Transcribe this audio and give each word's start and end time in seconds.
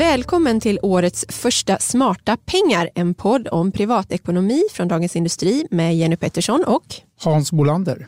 Välkommen 0.00 0.60
till 0.60 0.78
årets 0.82 1.26
första 1.28 1.78
Smarta 1.78 2.36
pengar, 2.36 2.90
en 2.94 3.14
podd 3.14 3.48
om 3.48 3.72
privatekonomi 3.72 4.62
från 4.72 4.88
Dagens 4.88 5.16
Industri 5.16 5.66
med 5.70 5.96
Jenny 5.96 6.16
Pettersson 6.16 6.64
och 6.64 6.84
Hans 7.20 7.52
Bolander. 7.52 8.06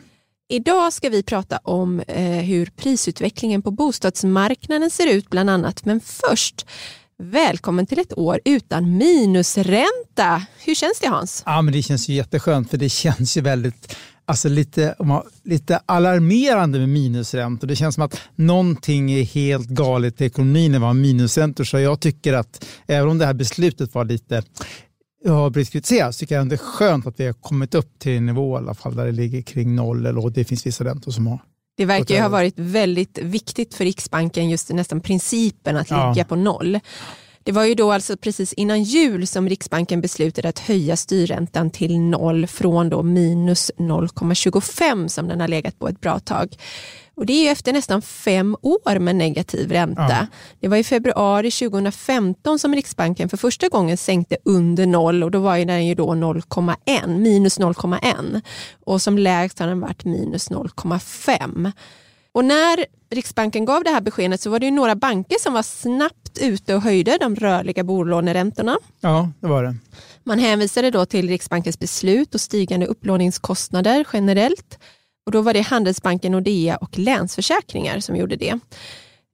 Idag 0.49 0.93
ska 0.93 1.09
vi 1.09 1.23
prata 1.23 1.57
om 1.57 1.99
eh, 1.99 2.23
hur 2.23 2.65
prisutvecklingen 2.65 3.61
på 3.61 3.71
bostadsmarknaden 3.71 4.89
ser 4.89 5.13
ut 5.13 5.29
bland 5.29 5.49
annat. 5.49 5.85
Men 5.85 5.99
först, 5.99 6.65
välkommen 7.17 7.85
till 7.85 7.99
ett 7.99 8.17
år 8.17 8.39
utan 8.45 8.97
minusränta. 8.97 10.45
Hur 10.59 10.75
känns 10.75 10.99
det 10.99 11.07
Hans? 11.07 11.43
Ja, 11.45 11.61
men 11.61 11.73
det 11.73 11.81
känns 11.81 12.09
ju 12.09 12.13
jätteskönt 12.13 12.69
för 12.69 12.77
det 12.77 12.89
känns 12.89 13.37
ju 13.37 13.41
väldigt 13.41 13.95
alltså 14.25 14.49
lite, 14.49 14.95
lite 15.43 15.81
alarmerande 15.85 16.79
med 16.79 16.89
minusräntor. 16.89 17.67
Det 17.67 17.75
känns 17.75 17.95
som 17.95 18.03
att 18.03 18.21
någonting 18.35 19.11
är 19.11 19.23
helt 19.23 19.67
galet 19.67 20.21
i 20.21 20.25
ekonomin 20.25 20.71
när 20.71 20.79
vi 20.79 20.85
har 20.85 20.93
minusräntor. 20.93 21.63
Så 21.63 21.79
jag 21.79 21.99
tycker 21.99 22.33
att 22.33 22.65
även 22.87 23.09
om 23.09 23.17
det 23.17 23.25
här 23.25 23.33
beslutet 23.33 23.95
var 23.95 24.05
lite 24.05 24.43
har 25.27 25.49
blivit 25.49 25.71
kritiserat 25.71 26.15
så 26.15 26.19
tycker 26.19 26.35
jag 26.35 26.49
det 26.49 26.55
är 26.55 26.57
skönt 26.57 27.07
att 27.07 27.19
vi 27.19 27.25
har 27.25 27.33
kommit 27.33 27.75
upp 27.75 27.99
till 27.99 28.17
en 28.17 28.25
nivå 28.25 28.55
i 28.55 28.57
alla 28.57 28.73
fall 28.73 28.95
där 28.95 29.05
det 29.05 29.11
ligger 29.11 29.41
kring 29.41 29.75
noll 29.75 30.05
eller 30.05 30.29
det 30.29 30.45
finns 30.45 30.65
vissa 30.65 30.83
räntor 30.83 31.11
som 31.11 31.27
har 31.27 31.39
det 31.75 31.85
verkar 31.85 32.15
ju 32.15 32.21
ha 32.21 32.29
varit 32.29 32.53
väldigt 32.57 33.17
viktigt 33.17 33.73
för 33.73 33.85
Riksbanken, 33.85 34.49
just 34.49 34.69
nästan 34.69 35.01
principen 35.01 35.77
att 35.77 35.89
ligga 35.89 36.13
ja. 36.15 36.23
på 36.23 36.35
noll. 36.35 36.79
Det 37.43 37.51
var 37.51 37.65
ju 37.65 37.75
då 37.75 37.91
alltså 37.91 38.17
precis 38.17 38.53
innan 38.53 38.83
jul 38.83 39.27
som 39.27 39.49
Riksbanken 39.49 40.01
beslutade 40.01 40.49
att 40.49 40.59
höja 40.59 40.97
styrräntan 40.97 41.69
till 41.69 41.99
noll 41.99 42.47
från 42.47 42.89
då 42.89 43.03
minus 43.03 43.71
0,25 43.77 45.07
som 45.07 45.27
den 45.27 45.41
har 45.41 45.47
legat 45.47 45.79
på 45.79 45.87
ett 45.87 46.01
bra 46.01 46.19
tag. 46.19 46.55
Och 47.15 47.25
det 47.25 47.47
är 47.47 47.51
efter 47.51 47.73
nästan 47.73 48.01
fem 48.01 48.57
år 48.61 48.99
med 48.99 49.15
negativ 49.15 49.71
ränta. 49.71 50.07
Ja. 50.09 50.27
Det 50.59 50.67
var 50.67 50.77
i 50.77 50.83
februari 50.83 51.51
2015 51.51 52.59
som 52.59 52.75
Riksbanken 52.75 53.29
för 53.29 53.37
första 53.37 53.69
gången 53.69 53.97
sänkte 53.97 54.37
under 54.45 54.85
noll 54.85 55.23
och 55.23 55.31
då 55.31 55.39
var 55.39 55.57
den 55.57 55.87
ju 55.87 55.95
då 55.95 56.13
0,1, 56.13 57.07
minus 57.07 57.59
0,1 57.59 58.41
och 58.85 59.01
som 59.01 59.17
lägst 59.17 59.59
har 59.59 59.67
den 59.67 59.79
varit 59.79 60.05
minus 60.05 60.51
0,5. 60.51 61.71
Och 62.33 62.45
när 62.45 62.85
Riksbanken 63.11 63.65
gav 63.65 63.83
det 63.83 63.89
här 63.89 64.01
beskedet 64.01 64.41
så 64.41 64.49
var 64.49 64.59
det 64.59 64.71
några 64.71 64.95
banker 64.95 65.37
som 65.39 65.53
var 65.53 65.63
snabbt 65.63 66.37
ute 66.41 66.75
och 66.75 66.81
höjde 66.81 67.17
de 67.17 67.35
rörliga 67.35 67.83
bolåneräntorna. 67.83 68.77
Ja, 69.01 69.29
det 69.39 69.47
var 69.47 69.63
det. 69.63 69.75
Man 70.23 70.39
hänvisade 70.39 70.91
då 70.91 71.05
till 71.05 71.27
Riksbankens 71.29 71.79
beslut 71.79 72.35
och 72.35 72.41
stigande 72.41 72.85
upplåningskostnader 72.85 74.05
generellt. 74.13 74.79
Och 75.25 75.31
Då 75.31 75.41
var 75.41 75.53
det 75.53 75.61
Handelsbanken, 75.61 76.31
Nordea 76.31 76.77
och 76.77 76.97
Länsförsäkringar 76.97 77.99
som 77.99 78.15
gjorde 78.15 78.35
det. 78.35 78.59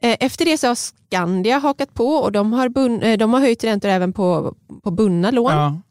Eh, 0.02 0.18
efter 0.20 0.46
det 0.46 0.58
så 0.58 0.68
har 0.68 0.76
Skandia 0.76 1.58
hakat 1.58 1.94
på 1.94 2.08
och 2.08 2.32
de 2.32 2.54
har, 2.54 2.70
bun, 2.70 3.02
eh, 3.02 3.18
de 3.18 3.34
har 3.34 3.40
höjt 3.42 3.64
räntor 3.64 3.90
även 3.90 4.14
på, 4.14 4.56
på 4.84 4.92
bundna 4.92 5.32
lån. 5.32 5.52
Ja. 5.52 5.82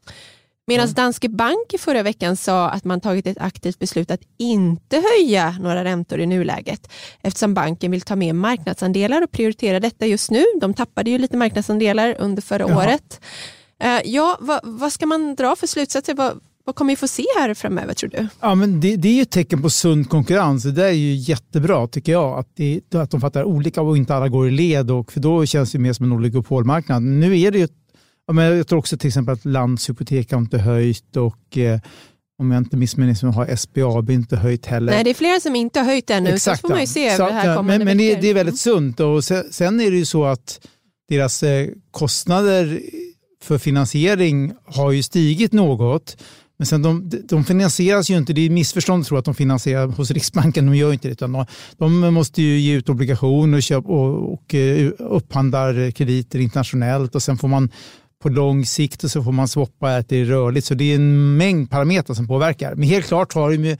Medan. 0.69 0.93
Danske 0.93 1.29
Bank 1.29 1.73
i 1.73 1.77
förra 1.77 2.03
veckan 2.03 2.37
sa 2.37 2.69
att 2.69 2.83
man 2.83 3.01
tagit 3.01 3.27
ett 3.27 3.37
aktivt 3.39 3.79
beslut 3.79 4.11
att 4.11 4.21
inte 4.37 5.03
höja 5.11 5.55
några 5.61 5.83
räntor 5.83 6.19
i 6.19 6.25
nuläget 6.25 6.91
eftersom 7.21 7.53
banken 7.53 7.91
vill 7.91 8.01
ta 8.01 8.15
med 8.15 8.35
marknadsandelar 8.35 9.21
och 9.21 9.31
prioritera 9.31 9.79
detta 9.79 10.05
just 10.05 10.31
nu. 10.31 10.43
De 10.61 10.73
tappade 10.73 11.09
ju 11.09 11.17
lite 11.17 11.37
marknadsandelar 11.37 12.15
under 12.19 12.41
förra 12.41 12.69
Jaha. 12.69 12.83
året. 12.83 13.21
Uh, 13.83 13.99
ja, 14.05 14.37
vad, 14.39 14.59
vad, 14.63 14.91
ska 14.91 15.05
man 15.05 15.35
dra 15.35 15.55
för 15.55 15.67
slutsatser? 15.67 16.13
Vad, 16.13 16.39
vad 16.63 16.75
kommer 16.75 16.91
vi 16.91 16.95
få 16.95 17.07
se 17.07 17.25
här 17.39 17.53
framöver 17.53 17.93
tror 17.93 18.09
du? 18.09 18.27
Ja, 18.39 18.55
men 18.55 18.81
det, 18.81 18.95
det 18.95 19.07
är 19.07 19.13
ju 19.13 19.21
ett 19.21 19.31
tecken 19.31 19.61
på 19.61 19.69
sund 19.69 20.09
konkurrens. 20.09 20.63
Det 20.63 20.85
är 20.85 20.91
ju 20.91 21.15
jättebra 21.15 21.87
tycker 21.87 22.11
jag. 22.11 22.39
Att, 22.39 22.47
det, 22.55 22.95
att 22.95 23.11
de 23.11 23.21
fattar 23.21 23.43
olika 23.43 23.81
och 23.81 23.97
inte 23.97 24.15
alla 24.15 24.27
går 24.27 24.47
i 24.47 24.51
led. 24.51 24.91
Och, 24.91 25.11
för 25.11 25.19
då 25.19 25.45
känns 25.45 25.71
det 25.71 25.79
mer 25.79 25.93
som 25.93 26.05
en 26.05 26.11
oligopolmarknad. 26.11 27.03
Nu 27.03 27.39
är 27.39 27.51
det 27.51 27.57
ju 27.57 27.67
Ja, 28.29 28.33
men 28.33 28.57
jag 28.57 28.67
tror 28.67 28.79
också 28.79 28.97
till 28.97 29.07
exempel 29.07 29.33
att 29.33 29.45
Landshypotek 29.45 30.31
har 30.31 30.39
inte 30.39 30.57
höjt 30.57 31.17
och 31.17 31.57
eh, 31.57 31.79
om 32.39 32.51
jag 32.51 32.61
inte 32.61 32.77
missminner 32.77 33.25
mig 33.25 33.33
har 33.33 33.55
SBAB 33.55 34.09
inte 34.09 34.35
höjt 34.35 34.65
heller. 34.65 34.93
Nej, 34.93 35.03
det 35.03 35.09
är 35.09 35.13
flera 35.13 35.39
som 35.39 35.55
inte 35.55 35.79
har 35.79 35.85
höjt 35.85 36.09
ännu. 36.09 36.29
Exakt, 36.29 36.61
så 36.61 36.67
får 36.67 36.73
man 36.73 36.81
ju 36.81 36.87
se 36.87 37.15
så, 37.17 37.25
det 37.25 37.31
här 37.31 37.63
Men, 37.63 37.85
men 37.85 37.97
det, 37.97 38.15
det, 38.15 38.27
är 38.27 38.33
väldigt 38.33 38.59
sunt. 38.59 38.99
Och 38.99 39.23
sen, 39.23 39.43
sen, 39.51 39.79
är 39.79 39.91
det 39.91 39.97
ju 39.97 40.05
så 40.05 40.25
att 40.25 40.67
deras 41.09 41.43
eh, 41.43 41.67
kostnader 41.91 42.81
för 43.43 43.57
finansiering 43.57 44.53
har 44.65 44.91
ju 44.91 45.03
stigit 45.03 45.53
något. 45.53 46.17
Men 46.57 46.65
sen 46.65 46.81
de, 46.81 47.09
de 47.29 47.43
finansieras 47.43 48.09
ju 48.09 48.17
inte, 48.17 48.33
det 48.33 48.41
är 48.41 48.49
missförstånd 48.49 49.01
att 49.01 49.07
tro 49.07 49.17
att 49.17 49.25
de 49.25 49.35
finansierar 49.35 49.87
hos 49.87 50.11
Riksbanken, 50.11 50.65
de 50.65 50.75
gör 50.75 50.93
inte 50.93 51.07
det. 51.07 51.11
Utan 51.11 51.31
de, 51.31 51.45
de 51.77 52.13
måste 52.13 52.41
ju 52.41 52.59
ge 52.59 52.73
ut 52.73 52.89
obligationer 52.89 53.57
och, 53.57 53.63
köp, 53.63 53.85
och, 53.85 54.33
och 54.33 54.53
uh, 54.53 54.91
upphandlar 54.99 55.91
krediter 55.91 56.39
internationellt 56.39 57.15
och 57.15 57.23
sen 57.23 57.37
får 57.37 57.47
man 57.47 57.69
på 58.21 58.29
lång 58.29 58.65
sikt 58.65 59.03
och 59.03 59.11
så 59.11 59.23
får 59.23 59.31
man 59.31 59.47
swappa 59.47 59.95
att 59.95 60.09
det 60.09 60.17
är 60.17 60.25
rörligt. 60.25 60.65
Så 60.65 60.73
det 60.73 60.91
är 60.91 60.95
en 60.95 61.37
mängd 61.37 61.69
parametrar 61.69 62.15
som 62.15 62.27
påverkar. 62.27 62.75
Men 62.75 62.83
helt 62.83 63.05
klart 63.05 63.33
har 63.33 63.51
de 63.51 63.77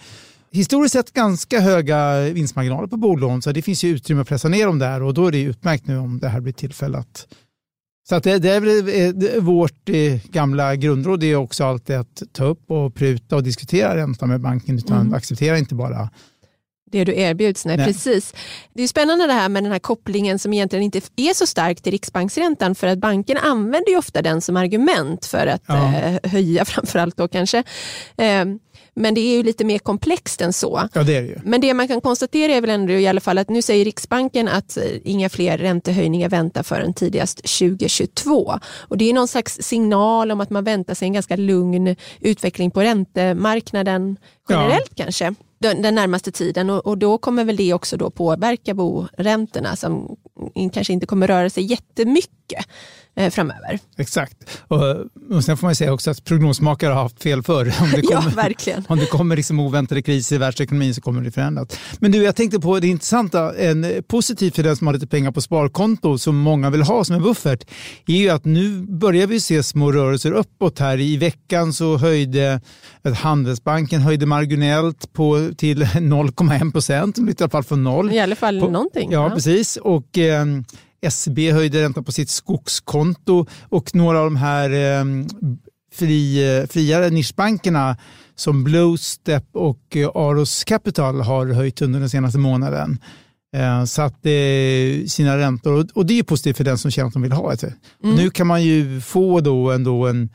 historiskt 0.52 0.94
sett 0.94 1.14
ganska 1.14 1.60
höga 1.60 2.20
vinstmarginaler 2.20 2.88
på 2.88 2.98
bolån 2.98 3.42
så 3.42 3.52
det 3.52 3.62
finns 3.62 3.84
ju 3.84 3.90
utrymme 3.90 4.22
att 4.22 4.28
pressa 4.28 4.48
ner 4.48 4.66
dem 4.66 4.80
där 4.80 5.04
och 5.04 5.14
då 5.14 5.28
är 5.28 5.32
det 5.32 5.42
utmärkt 5.42 5.88
nu 5.88 5.98
om 5.98 6.20
det 6.20 6.30
här 6.30 6.40
blir 6.40 6.54
tillfälle 6.54 6.98
att 6.98 7.28
så 8.10 8.16
att 8.16 8.24
det, 8.24 8.40
det 8.40 8.50
är 8.50 8.60
väl 8.60 9.42
vårt 9.42 9.90
eh, 9.90 10.20
gamla 10.32 10.76
grundråd 10.76 11.24
är 11.24 11.36
också 11.36 11.64
alltid 11.64 11.96
att 11.96 12.24
ta 12.32 12.44
upp 12.44 12.72
och 12.72 12.96
pruta 12.96 13.36
och 13.36 13.44
diskutera 13.44 13.96
räntan 13.96 14.30
med 14.30 14.42
banken 14.42 14.78
utan 14.78 15.02
mm. 15.02 15.14
acceptera 15.14 15.58
inte 15.58 15.76
bara 15.76 16.10
det 16.92 17.04
du 17.04 17.16
erbjuds. 17.16 17.66
Nej, 17.66 17.78
Nej. 17.78 17.86
Precis. 17.86 18.34
Det 18.74 18.84
är 18.84 18.88
spännande 18.88 19.28
det 19.28 19.34
här 19.34 19.50
med 19.50 19.64
den 19.64 19.72
här 19.72 19.80
kopplingen 19.80 20.40
som 20.40 20.54
egentligen 20.54 20.84
inte 20.84 21.02
är 21.16 21.34
så 21.34 21.48
stark 21.48 21.82
till 21.82 21.92
riksbanksräntan 21.92 22.76
för 22.76 22.88
att 22.88 23.00
banken 23.00 23.38
använder 23.38 23.92
ju 23.92 23.98
ofta 23.98 24.22
den 24.22 24.42
som 24.42 24.58
argument 24.58 25.26
för 25.26 25.48
att 25.48 25.64
ja. 25.68 25.94
eh, 25.96 26.32
höja 26.32 26.66
framförallt 26.66 27.18
då 27.18 27.28
kanske. 27.28 27.64
Eh, 28.18 28.46
men 29.00 29.14
det 29.14 29.22
är 29.22 29.38
ju 29.38 29.44
lite 29.44 29.66
mer 29.66 29.80
komplext 29.80 30.42
än 30.42 30.54
så. 30.54 30.90
Ja, 30.94 31.04
det 31.04 31.16
är 31.16 31.22
det 31.22 31.28
ju. 31.28 31.40
Men 31.44 31.62
det 31.62 31.74
man 31.74 31.88
kan 31.88 32.02
konstatera 32.02 32.52
är 32.52 32.62
väl 32.62 32.70
ändå 32.70 32.94
i 32.94 33.08
alla 33.08 33.22
fall 33.22 33.38
att 33.38 33.50
nu 33.50 33.62
säger 33.62 33.86
Riksbanken 33.86 34.48
att 34.48 34.78
eh, 34.78 34.84
inga 35.04 35.30
fler 35.30 35.58
räntehöjningar 35.58 36.30
väntar 36.30 36.64
förrän 36.64 36.94
tidigast 36.94 37.38
2022. 37.38 38.60
Och 38.78 38.98
det 38.98 39.10
är 39.10 39.14
någon 39.14 39.28
slags 39.28 39.58
signal 39.62 40.32
om 40.32 40.42
att 40.42 40.50
man 40.50 40.64
väntar 40.64 40.94
sig 40.94 41.06
en 41.06 41.14
ganska 41.14 41.36
lugn 41.36 41.96
utveckling 42.20 42.72
på 42.72 42.82
räntemarknaden 42.82 44.18
generellt 44.50 44.92
ja. 44.96 45.04
kanske 45.04 45.34
den, 45.60 45.82
den 45.82 45.96
närmaste 45.96 46.32
tiden. 46.32 46.70
Och, 46.70 46.88
och, 46.88 46.98
då 46.98 47.18
kommer 47.18 47.44
väl 47.44 47.56
det 47.56 47.74
också 47.74 47.98
då 47.98 48.10
påverka 48.10 48.74
boräntorna 48.74 49.76
som 49.76 50.16
kanske 50.74 50.94
inte 50.94 51.06
kommer 51.06 51.28
röra 51.28 51.50
sig 51.50 51.64
jättemycket 51.64 52.66
framöver. 53.30 53.80
Exakt. 53.98 54.38
Och, 54.68 54.82
och 55.36 55.44
sen 55.44 55.58
får 55.58 55.68
man 55.68 55.76
säga 55.76 55.94
också 55.94 56.12
att 56.12 56.24
prognosmakare 56.24 56.94
har 56.94 57.02
haft 57.02 57.24
fel 57.24 57.44
förr. 57.44 57.74
Om 57.82 57.92
det 57.92 58.02
kommer, 58.08 58.30
ja, 58.30 58.32
verkligen. 58.36 58.86
Om 58.88 59.00
det 59.00 59.06
kommer 59.06 59.36
liksom 59.36 59.60
oväntade 59.60 60.02
kriser 60.02 60.36
i 60.36 60.40
världsekonomin 60.40 60.96
så 60.96 61.02
kommer 61.02 61.22
det 61.22 61.32
förändras. 61.32 61.68
Men 62.00 62.12
du, 62.12 62.24
jag 62.24 62.36
tänkte 62.36 62.60
på 62.60 62.80
det 62.80 62.88
intressanta, 62.88 63.56
en 63.56 64.04
positiv 64.08 64.52
för 64.52 64.64
den 64.64 64.76
som 64.76 64.88
har 64.88 64.94
lite 64.94 65.08
pengar 65.08 65.32
på 65.32 65.42
sparkonto 65.42 66.18
som 66.18 66.38
många 66.38 66.70
vill 66.70 66.82
ha 66.82 67.04
som 67.04 67.16
en 67.16 67.24
buffert 67.24 67.64
är 68.08 68.14
ju 68.14 68.30
att 68.30 68.46
nu 68.46 68.82
börjar 68.82 69.28
vi 69.28 69.40
se 69.40 69.64
små 69.64 69.92
rörelser 69.92 70.32
uppåt 70.32 70.80
här. 70.80 71.00
I 71.00 71.18
veckan 71.18 71.74
så 71.74 71.98
höjde 71.98 72.62
Handelsbanken 73.04 74.02
höjde 74.02 74.26
marginellt 74.26 75.14
på, 75.14 75.52
till 75.58 75.84
0,1 75.84 76.72
procent, 76.72 77.18
i 77.18 77.36
alla 77.40 77.50
fall 77.50 77.64
från 77.64 77.84
noll. 77.84 78.14
I 78.14 78.20
alla 78.20 78.36
fall 78.36 78.60
på, 78.60 78.70
någonting. 78.70 79.12
Ja, 79.12 79.24
ja. 79.24 79.36
precis. 79.36 79.78
Och, 79.78 80.18
eh, 80.18 80.46
SB 81.02 81.52
höjde 81.52 81.82
räntan 81.82 82.04
på 82.04 82.12
sitt 82.12 82.30
skogskonto 82.30 83.46
och 83.70 83.96
några 83.96 84.20
av 84.20 84.26
de 84.26 84.36
här 84.36 84.70
eh, 84.70 85.06
fri, 85.92 86.68
friare 86.70 87.10
nischbankerna 87.10 87.98
som 88.36 88.64
Bluestep 88.64 89.46
och 89.54 89.96
eh, 89.96 90.10
Aros 90.16 90.64
Capital 90.64 91.22
har 91.22 91.48
höjt 91.48 91.82
under 91.82 92.00
den 92.00 92.10
senaste 92.10 92.40
månaden. 92.40 93.00
Eh, 93.56 93.86
så 93.86 94.02
att 94.02 94.26
eh, 94.26 95.06
sina 95.08 95.38
räntor 95.38 95.88
och 95.94 96.06
det 96.06 96.20
är 96.20 96.24
positivt 96.24 96.58
för 96.58 96.64
den 96.64 96.78
som 96.78 96.92
känner 96.92 97.08
att 97.08 97.14
de 97.14 97.22
vill 97.22 97.32
ha 97.32 97.56
det. 97.56 97.74
Mm. 98.04 98.16
Nu 98.16 98.30
kan 98.30 98.48
man 98.48 98.64
ju 98.64 99.02
få 99.02 99.42
då 99.42 99.72
ändå 99.72 100.08
en 100.08 100.30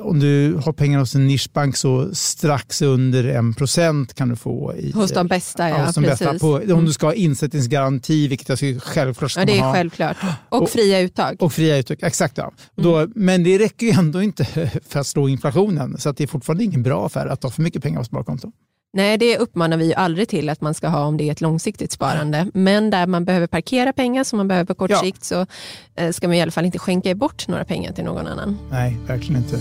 om 0.00 0.20
du 0.20 0.54
har 0.54 0.72
pengar 0.72 0.98
hos 0.98 1.14
en 1.14 1.26
nischbank 1.26 1.76
så 1.76 2.14
strax 2.14 2.82
under 2.82 3.24
en 3.24 3.54
procent 3.54 4.14
kan 4.14 4.28
du 4.28 4.36
få. 4.36 4.74
I, 4.76 4.92
hos 4.92 5.12
de 5.12 5.26
bästa, 5.26 5.68
ja. 5.68 5.92
de 5.94 6.00
bästa 6.00 6.38
på, 6.38 6.52
om 6.52 6.60
du 6.66 6.72
mm. 6.72 6.92
ska 6.92 7.06
ha 7.06 7.14
insättningsgaranti, 7.14 8.28
vilket 8.28 8.48
jag 8.48 8.58
tycker 8.58 8.80
självklart 8.80 9.30
ska 9.30 9.40
ja, 9.40 9.46
det 9.46 9.58
är 9.58 9.62
ha. 9.62 9.72
självklart. 9.72 10.16
Och, 10.48 10.62
och, 10.62 10.70
fria 10.70 11.00
uttag. 11.00 11.42
Och 11.42 11.52
fria 11.52 11.76
uttag, 11.76 11.98
exakt. 12.02 12.38
Ja. 12.38 12.52
Då, 12.76 12.96
mm. 12.96 13.12
Men 13.14 13.44
det 13.44 13.58
räcker 13.58 13.86
ju 13.86 13.92
ändå 13.92 14.22
inte 14.22 14.44
för 14.88 15.00
att 15.00 15.06
slå 15.06 15.28
inflationen, 15.28 15.98
så 15.98 16.08
att 16.08 16.16
det 16.16 16.24
är 16.24 16.28
fortfarande 16.28 16.64
ingen 16.64 16.82
bra 16.82 17.06
affär 17.06 17.26
att 17.26 17.42
ha 17.42 17.50
för 17.50 17.62
mycket 17.62 17.82
pengar 17.82 17.98
på 17.98 18.04
sparkonto. 18.04 18.52
Nej, 18.92 19.18
det 19.18 19.38
uppmanar 19.38 19.76
vi 19.76 19.86
ju 19.86 19.94
aldrig 19.94 20.28
till 20.28 20.48
att 20.48 20.60
man 20.60 20.74
ska 20.74 20.88
ha 20.88 21.04
om 21.04 21.16
det 21.16 21.28
är 21.28 21.32
ett 21.32 21.40
långsiktigt 21.40 21.92
sparande. 21.92 22.46
Men 22.54 22.90
där 22.90 23.06
man 23.06 23.24
behöver 23.24 23.46
parkera 23.46 23.92
pengar 23.92 24.24
som 24.24 24.36
man 24.36 24.48
behöver 24.48 24.66
på 24.66 24.74
kort 24.74 24.90
ja. 24.90 25.00
sikt 25.00 25.24
så 25.24 25.46
eh, 25.94 26.10
ska 26.10 26.28
man 26.28 26.36
i 26.36 26.42
alla 26.42 26.50
fall 26.50 26.64
inte 26.64 26.78
skänka 26.78 27.14
bort 27.14 27.48
några 27.48 27.64
pengar 27.64 27.92
till 27.92 28.04
någon 28.04 28.26
annan. 28.26 28.58
Nej, 28.70 28.96
verkligen 29.06 29.42
inte. 29.42 29.58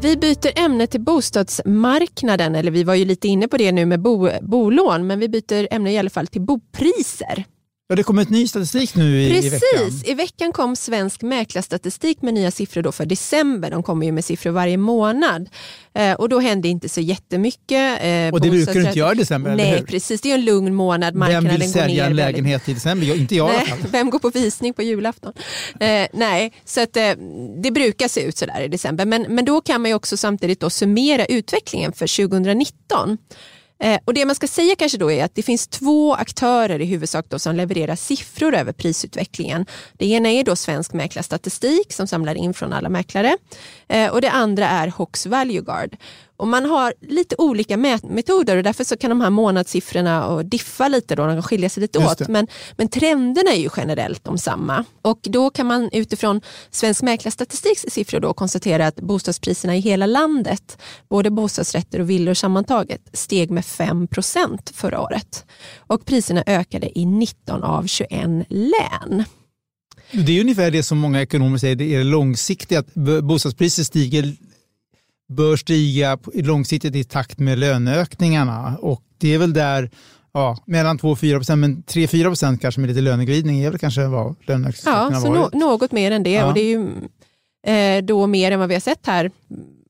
Vi 0.00 0.16
byter 0.16 0.58
ämne 0.58 0.86
till 0.86 1.00
bostadsmarknaden, 1.00 2.54
eller 2.54 2.70
vi 2.70 2.84
var 2.84 2.94
ju 2.94 3.04
lite 3.04 3.28
inne 3.28 3.48
på 3.48 3.56
det 3.56 3.72
nu 3.72 3.86
med 3.86 4.00
bo, 4.00 4.28
bolån, 4.42 5.06
men 5.06 5.18
vi 5.18 5.28
byter 5.28 5.68
ämne 5.70 5.92
i 5.92 5.98
alla 5.98 6.10
fall 6.10 6.26
till 6.26 6.42
bopriser. 6.42 7.44
Ja, 7.88 7.96
det 7.96 8.02
kom 8.02 8.18
ett 8.18 8.30
ny 8.30 8.48
statistik 8.48 8.94
nu 8.94 9.22
i, 9.22 9.30
Precis. 9.30 9.44
i 9.44 9.50
veckan. 9.50 9.84
Precis, 9.84 10.08
i 10.08 10.14
veckan 10.14 10.52
kom 10.52 10.76
Svensk 10.76 11.22
Mäklarstatistik 11.22 12.22
med 12.22 12.34
nya 12.34 12.50
siffror 12.50 12.82
då 12.82 12.92
för 12.92 13.06
december. 13.06 13.70
De 13.70 13.82
kommer 13.82 14.06
ju 14.06 14.12
med 14.12 14.24
siffror 14.24 14.50
varje 14.50 14.76
månad. 14.76 15.48
Eh, 15.94 16.12
och 16.12 16.28
då 16.28 16.40
hände 16.40 16.68
inte 16.68 16.88
så 16.88 17.00
jättemycket. 17.00 18.02
Eh, 18.02 18.32
och 18.32 18.40
det 18.40 18.50
brukar 18.50 18.74
du 18.74 18.80
inte 18.80 18.98
göra 18.98 19.12
i 19.12 19.14
december, 19.14 19.56
Nej, 19.56 19.68
eller 19.68 19.78
hur? 19.78 19.86
precis. 19.86 20.20
Det 20.20 20.30
är 20.30 20.34
en 20.34 20.44
lugn 20.44 20.74
månad. 20.74 21.14
Marknaden 21.14 21.44
Vem 21.50 21.60
vill 21.60 21.72
sälja 21.72 22.06
en 22.06 22.16
lägenhet 22.16 22.68
i 22.68 22.74
december? 22.74 23.06
Jag, 23.06 23.16
inte 23.16 23.34
jag 23.34 23.46
nej, 23.46 23.56
i 23.56 23.58
alla 23.58 23.80
fall. 23.80 23.90
Vem 23.92 24.10
går 24.10 24.18
på 24.18 24.30
visning 24.30 24.74
på 24.74 24.82
julafton? 24.82 25.32
Eh, 25.80 26.06
nej, 26.12 26.52
så 26.64 26.82
att, 26.82 26.96
eh, 26.96 27.12
det 27.62 27.70
brukar 27.70 28.08
se 28.08 28.20
ut 28.20 28.36
sådär 28.36 28.60
i 28.60 28.68
december. 28.68 29.04
Men, 29.06 29.22
men 29.22 29.44
då 29.44 29.60
kan 29.60 29.82
man 29.82 29.90
ju 29.90 29.94
också 29.94 30.16
samtidigt 30.16 30.60
då 30.60 30.70
summera 30.70 31.24
utvecklingen 31.24 31.92
för 31.92 32.26
2019. 32.28 33.18
Eh, 33.84 33.98
och 34.04 34.14
Det 34.14 34.26
man 34.26 34.34
ska 34.34 34.46
säga 34.46 34.76
kanske 34.76 34.98
då 34.98 35.10
är 35.10 35.24
att 35.24 35.34
det 35.34 35.42
finns 35.42 35.66
två 35.66 36.14
aktörer 36.14 36.80
i 36.80 36.84
huvudsak 36.84 37.26
då 37.28 37.38
som 37.38 37.56
levererar 37.56 37.96
siffror 37.96 38.54
över 38.54 38.72
prisutvecklingen. 38.72 39.66
Det 39.92 40.06
ena 40.06 40.28
är 40.28 40.44
då 40.44 40.56
Svensk 40.56 40.92
Mäklarstatistik 40.92 41.92
som 41.92 42.06
samlar 42.06 42.34
in 42.34 42.54
från 42.54 42.72
alla 42.72 42.88
mäklare 42.88 43.36
eh, 43.88 44.10
och 44.10 44.20
det 44.20 44.30
andra 44.30 44.68
är 44.68 44.88
Hox 44.88 45.26
Value 45.26 45.60
Guard. 45.60 45.96
Och 46.36 46.48
man 46.48 46.64
har 46.64 46.94
lite 47.00 47.34
olika 47.38 47.76
mätmetoder 47.76 48.56
och 48.56 48.62
därför 48.62 48.84
så 48.84 48.96
kan 48.96 49.10
de 49.10 49.20
här 49.20 49.30
månadssiffrorna 49.30 50.26
och 50.26 50.44
diffa 50.44 50.88
lite, 50.88 51.16
då, 51.16 51.26
de 51.26 51.36
kan 51.36 51.42
skilja 51.42 51.68
sig 51.68 51.80
lite 51.80 51.98
åt. 51.98 52.28
Men, 52.28 52.46
men 52.76 52.88
trenderna 52.88 53.50
är 53.50 53.60
ju 53.60 53.68
generellt 53.76 54.24
de 54.24 54.38
samma. 54.38 54.84
Och 55.02 55.18
då 55.22 55.50
kan 55.50 55.66
man 55.66 55.90
utifrån 55.92 56.40
Svensk 56.70 57.02
Mäklarstatistiks 57.02 57.84
siffror 57.88 58.20
då 58.20 58.34
konstatera 58.34 58.86
att 58.86 58.96
bostadspriserna 58.96 59.76
i 59.76 59.80
hela 59.80 60.06
landet, 60.06 60.78
både 61.08 61.30
bostadsrätter 61.30 62.00
och 62.00 62.10
villor 62.10 62.34
sammantaget, 62.34 63.00
steg 63.12 63.50
med 63.50 63.64
5% 63.64 64.58
förra 64.74 65.00
året. 65.00 65.44
Och 65.76 66.04
priserna 66.04 66.44
ökade 66.46 66.98
i 66.98 67.06
19 67.06 67.62
av 67.62 67.86
21 67.86 68.10
län. 68.48 69.24
Det 70.12 70.32
är 70.32 70.40
ungefär 70.40 70.70
det 70.70 70.82
som 70.82 70.98
många 70.98 71.22
ekonomer 71.22 71.58
säger, 71.58 71.76
det 71.76 71.94
är 71.94 72.04
långsiktigt 72.04 72.78
att 72.78 72.94
bostadspriser 73.22 73.84
stiger 73.84 74.36
bör 75.28 75.56
stiga 75.56 76.18
långsiktigt 76.34 76.96
i 76.96 77.04
takt 77.04 77.38
med 77.38 77.58
löneökningarna. 77.58 78.78
Och 78.80 79.02
det 79.18 79.34
är 79.34 79.38
väl 79.38 79.52
där 79.52 79.90
ja, 80.32 80.58
mellan 80.66 80.98
2 80.98 81.10
och 81.10 81.18
4 81.18 81.38
procent, 81.38 81.60
men 81.60 81.82
3-4 81.82 82.24
procent 82.24 82.60
kanske 82.60 82.80
med 82.80 82.88
lite 82.88 83.00
löneglidning 83.00 83.60
är 83.60 83.70
väl 83.70 83.78
kanske 83.78 84.06
vad 84.06 84.34
löneökningarna 84.46 85.08
Ja, 85.12 85.20
så 85.20 85.32
no 85.32 85.50
något 85.52 85.92
mer 85.92 86.10
än 86.10 86.22
det. 86.22 86.32
Ja. 86.32 86.46
Och 86.46 86.54
det 86.54 86.60
är 86.60 86.70
ju 86.70 86.88
eh, 87.66 88.04
då 88.04 88.26
mer 88.26 88.50
än 88.50 88.58
vad 88.58 88.68
vi 88.68 88.74
har 88.74 88.80
sett 88.80 89.06
här 89.06 89.30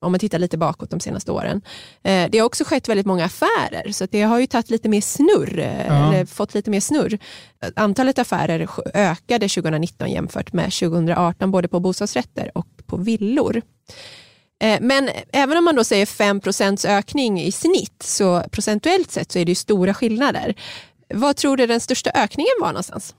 om 0.05 0.13
man 0.13 0.19
tittar 0.19 0.39
lite 0.39 0.59
bakåt 0.59 0.91
de 0.91 1.01
senaste 1.01 1.33
åren. 1.33 1.63
Eh, 2.03 2.31
det 2.31 2.39
har 2.39 2.47
också 2.47 2.65
skett 2.65 2.89
väldigt 2.89 3.07
många 3.07 3.25
affärer 3.25 3.93
så 3.93 4.07
det 4.11 4.23
har 4.23 4.39
ju 4.39 4.47
tagit 4.47 4.71
lite 4.71 4.89
mer 4.89 5.01
snurr, 5.01 5.59
eh, 5.59 5.87
ja. 5.87 6.09
eller 6.13 6.25
fått 6.25 6.55
lite 6.55 6.71
mer 6.71 6.81
snurr. 6.81 7.19
Antalet 7.77 8.19
affärer 8.19 8.69
ökade 8.95 9.49
2019 9.49 10.11
jämfört 10.11 10.53
med 10.53 10.73
2018 10.73 11.51
både 11.51 11.69
på 11.69 11.81
bostadsrätter 11.81 12.51
och 12.55 12.67
på 12.87 12.97
villor. 12.97 13.63
Eh, 14.62 14.79
men 14.81 15.11
även 15.33 15.59
om 15.59 15.65
man 15.65 15.75
då 15.75 15.85
säger 15.85 16.06
5% 16.06 16.89
ökning 16.89 17.41
i 17.43 17.53
snitt 17.53 18.03
så 18.03 18.43
procentuellt 18.51 19.11
sett 19.11 19.33
så 19.33 19.39
är 19.39 19.45
det 19.45 19.55
stora 19.55 19.95
skillnader. 19.95 20.55
Vad 21.15 21.37
tror 21.37 21.56
du 21.56 21.67
den 21.67 21.81
största 21.81 22.11
ökningen 22.15 22.53
var 22.61 22.69
någonstans? 22.69 23.15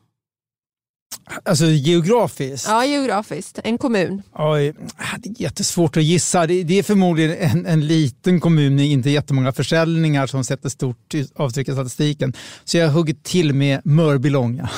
Alltså 1.43 1.65
geografiskt? 1.65 2.67
Ja, 2.67 2.85
geografiskt. 2.85 3.59
En 3.63 3.77
kommun. 3.77 4.21
Oj, 4.33 4.73
det 5.17 5.29
är 5.29 5.41
jättesvårt 5.41 5.97
att 5.97 6.03
gissa. 6.03 6.47
Det, 6.47 6.79
är 6.79 6.83
förmodligen 6.83 7.37
en, 7.37 7.65
en 7.65 7.87
liten 7.87 8.39
kommun 8.39 8.75
med 8.75 8.85
inte 8.85 9.09
jättemånga 9.09 9.51
försäljningar 9.51 10.27
som 10.27 10.43
sätter 10.43 10.69
stort 10.69 11.13
avtryck 11.35 11.69
i 11.69 11.71
statistiken. 11.71 12.33
Så 12.63 12.77
jag 12.77 12.89
huggit 12.89 13.23
till 13.23 13.53
med 13.53 13.81
Mörbylånga. 13.83 14.69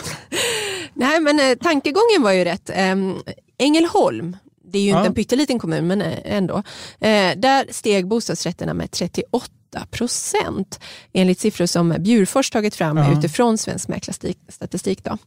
Nej, 0.93 1.19
men 1.19 1.39
eh, 1.39 1.57
tankegången 1.57 2.21
var 2.21 2.31
ju 2.31 2.43
rätt. 2.43 2.69
Ehm, 2.73 3.15
Ängelholm 3.59 4.37
det 4.71 4.79
är 4.79 4.83
ju 4.83 4.89
ja. 4.89 4.97
inte 4.97 5.07
en 5.07 5.13
pytteliten 5.13 5.59
kommun 5.59 5.87
men 5.87 6.01
eh, 6.01 6.19
ändå. 6.23 6.57
Eh, 6.99 7.37
där 7.37 7.73
steg 7.73 8.07
bostadsrätterna 8.07 8.73
med 8.73 8.91
38 8.91 9.51
procent 9.91 10.79
enligt 11.13 11.39
siffror 11.39 11.65
som 11.65 11.95
Bjurfors 11.99 12.49
tagit 12.49 12.75
fram 12.75 12.97
ja. 12.97 13.17
utifrån 13.17 13.57
Svensk 13.57 13.87
Mäklarstatistik. 13.87 15.03
Då. 15.03 15.17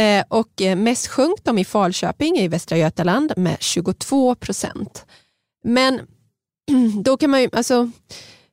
Eh, 0.00 0.24
och 0.28 0.62
eh, 0.62 0.76
mest 0.76 1.06
sjönk 1.06 1.44
de 1.44 1.58
i 1.58 1.64
Falköping 1.64 2.38
i 2.38 2.48
Västra 2.48 2.76
Götaland 2.76 3.32
med 3.36 3.56
22 3.60 4.34
procent. 4.34 5.06
Men 5.64 6.00
då 7.02 7.16
kan 7.16 7.30
man 7.30 7.42
ju, 7.42 7.48
alltså 7.52 7.90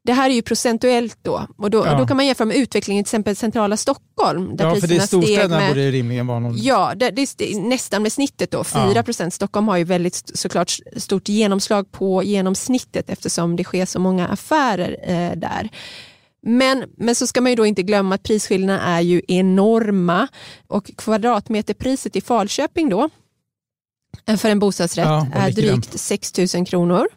det 0.03 0.13
här 0.13 0.29
är 0.29 0.33
ju 0.33 0.41
procentuellt 0.41 1.17
då 1.21 1.47
och 1.57 1.69
då, 1.69 1.85
ja. 1.85 1.97
då 1.97 2.07
kan 2.07 2.17
man 2.17 2.25
jämföra 2.25 2.45
med 2.45 2.57
utvecklingen 2.57 3.03
till 3.03 3.07
exempel 3.07 3.35
centrala 3.35 3.77
Stockholm. 3.77 4.55
Där 4.55 4.65
ja, 4.65 4.75
för 4.75 4.87
det 4.87 4.95
är 4.95 4.99
storstäderna 4.99 5.57
med, 5.57 5.69
borde 5.69 5.91
rimligen 5.91 6.27
vara 6.27 6.39
någon... 6.39 6.57
Ja, 6.57 6.93
det, 6.95 7.09
det 7.09 7.53
är 7.53 7.59
nästan 7.59 8.01
med 8.03 8.11
snittet 8.11 8.51
då, 8.51 8.63
4 8.63 8.91
ja. 8.95 9.03
procent. 9.03 9.33
Stockholm 9.33 9.67
har 9.67 9.77
ju 9.77 9.83
väldigt 9.83 10.31
såklart 10.37 10.71
stort 10.97 11.29
genomslag 11.29 11.91
på 11.91 12.23
genomsnittet 12.23 13.09
eftersom 13.09 13.55
det 13.55 13.63
sker 13.63 13.85
så 13.85 13.99
många 13.99 14.27
affärer 14.27 14.97
eh, 15.03 15.37
där. 15.37 15.69
Men, 16.43 16.83
men 16.97 17.15
så 17.15 17.27
ska 17.27 17.41
man 17.41 17.51
ju 17.51 17.55
då 17.55 17.65
inte 17.65 17.83
glömma 17.83 18.15
att 18.15 18.23
prisskillnaderna 18.23 18.97
är 18.97 19.01
ju 19.01 19.21
enorma 19.27 20.27
och 20.67 20.91
kvadratmeterpriset 20.97 22.15
i 22.15 22.21
Falköping 22.21 22.89
då 22.89 23.09
för 24.37 24.49
en 24.49 24.59
bostadsrätt 24.59 25.05
ja, 25.05 25.27
är 25.33 25.51
drygt 25.51 25.99
6 25.99 26.33
000 26.55 26.65
kronor. 26.65 27.07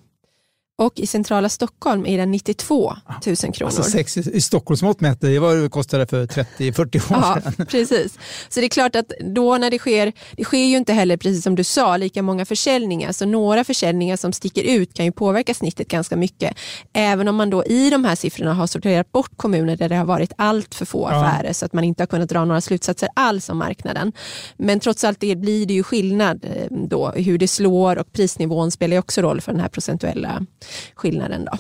Och 0.77 0.99
i 0.99 1.07
centrala 1.07 1.49
Stockholm 1.49 2.07
är 2.07 2.19
den 2.19 2.31
92 2.31 2.97
000 3.27 3.37
kronor. 3.37 3.65
Alltså 3.65 3.83
sex, 3.83 4.17
I 4.17 4.41
Stockholmsmått 4.41 5.01
mätt, 5.01 5.21
det 5.21 5.39
var 5.39 5.55
det 5.55 5.69
kostade 5.69 6.07
för 6.07 6.27
30-40 6.27 6.97
år 6.97 7.03
ja, 7.11 7.41
sedan. 7.43 7.67
Precis. 7.71 8.19
Så 8.49 8.61
det 8.61 8.67
är 8.67 8.69
klart 8.69 8.97
att 8.97 9.13
då 9.21 9.59
när 9.59 9.71
det 9.71 9.79
sker, 9.79 10.13
det 10.37 10.45
sker 10.45 10.65
ju 10.65 10.77
inte 10.77 10.93
heller 10.93 11.17
precis 11.17 11.43
som 11.43 11.55
du 11.55 11.65
sa 11.65 11.97
lika 11.97 12.23
många 12.23 12.45
försäljningar. 12.45 13.13
Så 13.13 13.27
några 13.27 13.65
försäljningar 13.65 14.17
som 14.17 14.33
sticker 14.33 14.63
ut 14.63 14.95
kan 14.95 15.05
ju 15.05 15.13
påverka 15.13 15.55
snittet 15.55 15.89
ganska 15.89 16.17
mycket. 16.17 16.57
Även 16.93 17.29
om 17.29 17.37
man 17.37 17.51
då 17.51 17.65
i 17.65 17.91
de 17.91 18.05
här 18.05 18.15
siffrorna 18.15 18.55
har 18.55 18.67
sorterat 18.67 19.13
bort 19.13 19.37
kommuner 19.37 19.77
där 19.77 19.89
det 19.89 19.97
har 19.97 20.05
varit 20.05 20.33
allt 20.37 20.75
för 20.75 20.85
få 20.85 21.09
ja. 21.11 21.25
affärer 21.25 21.53
så 21.53 21.67
att 21.67 21.73
man 21.73 21.85
inte 21.85 22.03
har 22.03 22.07
kunnat 22.07 22.29
dra 22.29 22.45
några 22.45 22.61
slutsatser 22.61 23.09
alls 23.15 23.49
om 23.49 23.59
marknaden. 23.59 24.13
Men 24.57 24.81
trots 24.81 25.05
allt 25.05 25.21
det 25.21 25.37
blir 25.37 25.67
det 25.67 25.75
ju 25.75 25.83
skillnad 25.83 26.45
eh, 26.45 26.77
då 26.89 27.11
hur 27.11 27.39
det 27.39 27.49
slår 27.49 27.99
och 27.99 28.13
prisnivån 28.13 28.71
spelar 28.71 28.95
ju 28.95 28.99
också 28.99 29.23
roll 29.23 29.41
för 29.41 29.53
den 29.53 29.61
här 29.61 29.69
procentuella 29.69 30.47
skillnaden. 30.95 31.45
Då. 31.45 31.59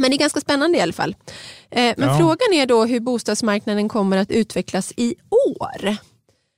Men 0.00 0.10
det 0.10 0.16
är 0.16 0.18
ganska 0.18 0.40
spännande 0.40 0.78
i 0.78 0.80
alla 0.80 0.92
fall. 0.92 1.16
Eh, 1.70 1.94
men 1.96 2.08
ja. 2.08 2.18
frågan 2.18 2.52
är 2.52 2.66
då 2.66 2.84
hur 2.84 3.00
bostadsmarknaden 3.00 3.88
kommer 3.88 4.16
att 4.16 4.30
utvecklas 4.30 4.92
i 4.96 5.14
år. 5.30 5.96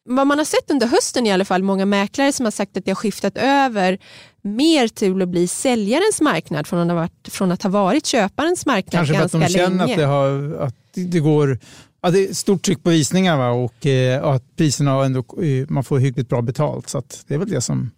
Vad 0.09 0.27
man 0.27 0.39
har 0.39 0.45
sett 0.45 0.71
under 0.71 0.87
hösten 0.87 1.27
i 1.27 1.33
alla 1.33 1.45
fall, 1.45 1.63
många 1.63 1.87
mäklare 1.87 2.33
som 2.33 2.47
har 2.47 2.51
sagt 2.51 2.77
att 2.77 2.85
det 2.85 2.91
har 2.91 2.97
skiftat 2.97 3.37
över 3.37 3.99
mer 4.43 4.89
till 4.89 5.23
att 5.23 5.29
bli 5.29 5.47
säljarens 5.47 6.21
marknad 6.21 6.67
från 6.67 6.79
att 6.81 6.89
ha 6.89 6.95
varit, 6.95 7.29
från 7.29 7.53
att 7.53 7.63
ha 7.63 7.71
varit 7.71 8.07
köparens 8.07 8.67
marknad 8.67 8.93
Kanske 8.93 9.15
ganska 9.15 9.39
länge. 9.39 9.49
Kanske 9.49 9.59
för 9.59 9.75
att 9.75 9.79
de 9.79 9.79
känner 9.79 9.93
att 9.93 9.99
det, 9.99 10.05
har, 10.05 10.67
att 10.67 10.75
det 10.95 11.21
går 11.21 11.59
Ja, 12.05 12.11
det 12.11 12.29
är 12.29 12.35
stort 12.35 12.63
tryck 12.63 12.83
på 12.83 12.91
visningar 12.91 13.37
va? 13.37 13.51
Och, 13.51 13.87
eh, 13.87 14.23
och 14.23 14.35
att 14.35 14.57
priserna 14.57 15.05
ändå, 15.05 15.19
eh, 15.19 15.67
man 15.69 15.85
får 15.85 15.99
hyggligt 15.99 16.29
bra 16.29 16.43
betalt. 16.43 16.89
Så 16.89 17.03
det 17.27 17.35
är 17.35 17.39
väl 17.39 17.49
det 17.49 17.61
som... 17.61 17.91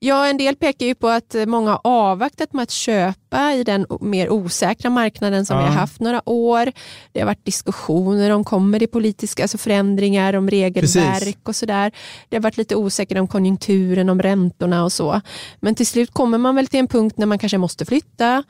Ja, 0.00 0.26
en 0.26 0.36
del 0.36 0.56
pekar 0.56 0.86
ju 0.86 0.94
på 0.94 1.08
att 1.08 1.36
många 1.46 1.70
har 1.70 1.80
avvaktat 1.84 2.52
med 2.52 2.62
att 2.62 2.70
köpa 2.70 3.52
i 3.52 3.64
den 3.64 3.86
mer 4.00 4.30
osäkra 4.30 4.90
marknaden 4.90 5.46
som 5.46 5.56
ja. 5.56 5.62
vi 5.62 5.68
har 5.68 5.74
haft 5.74 6.00
några 6.00 6.28
år. 6.28 6.72
Det 7.12 7.20
har 7.20 7.26
varit 7.26 7.44
diskussioner 7.44 8.30
om 8.30 8.44
kommer 8.44 8.78
det 8.78 8.86
politiska 8.86 9.42
alltså 9.42 9.58
förändringar, 9.58 10.34
om 10.34 10.50
regelverk 10.50 11.18
Precis. 11.18 11.36
och 11.42 11.56
sådär. 11.56 11.92
Det 12.28 12.36
har 12.36 12.42
varit 12.42 12.56
lite 12.56 12.76
osäkert 12.76 13.18
om 13.18 13.28
konjunkturen, 13.28 14.08
om 14.08 14.22
räntorna 14.22 14.84
och 14.84 14.92
så. 14.92 15.20
Men 15.60 15.74
till 15.74 15.86
slut 15.86 16.10
kommer 16.10 16.38
man 16.38 16.54
väl 16.54 16.66
till 16.66 16.80
en 16.80 16.88
punkt 16.88 17.18
när 17.18 17.26
man 17.26 17.38
kanske 17.38 17.58
måste 17.58 17.84
flytta. 17.84 18.44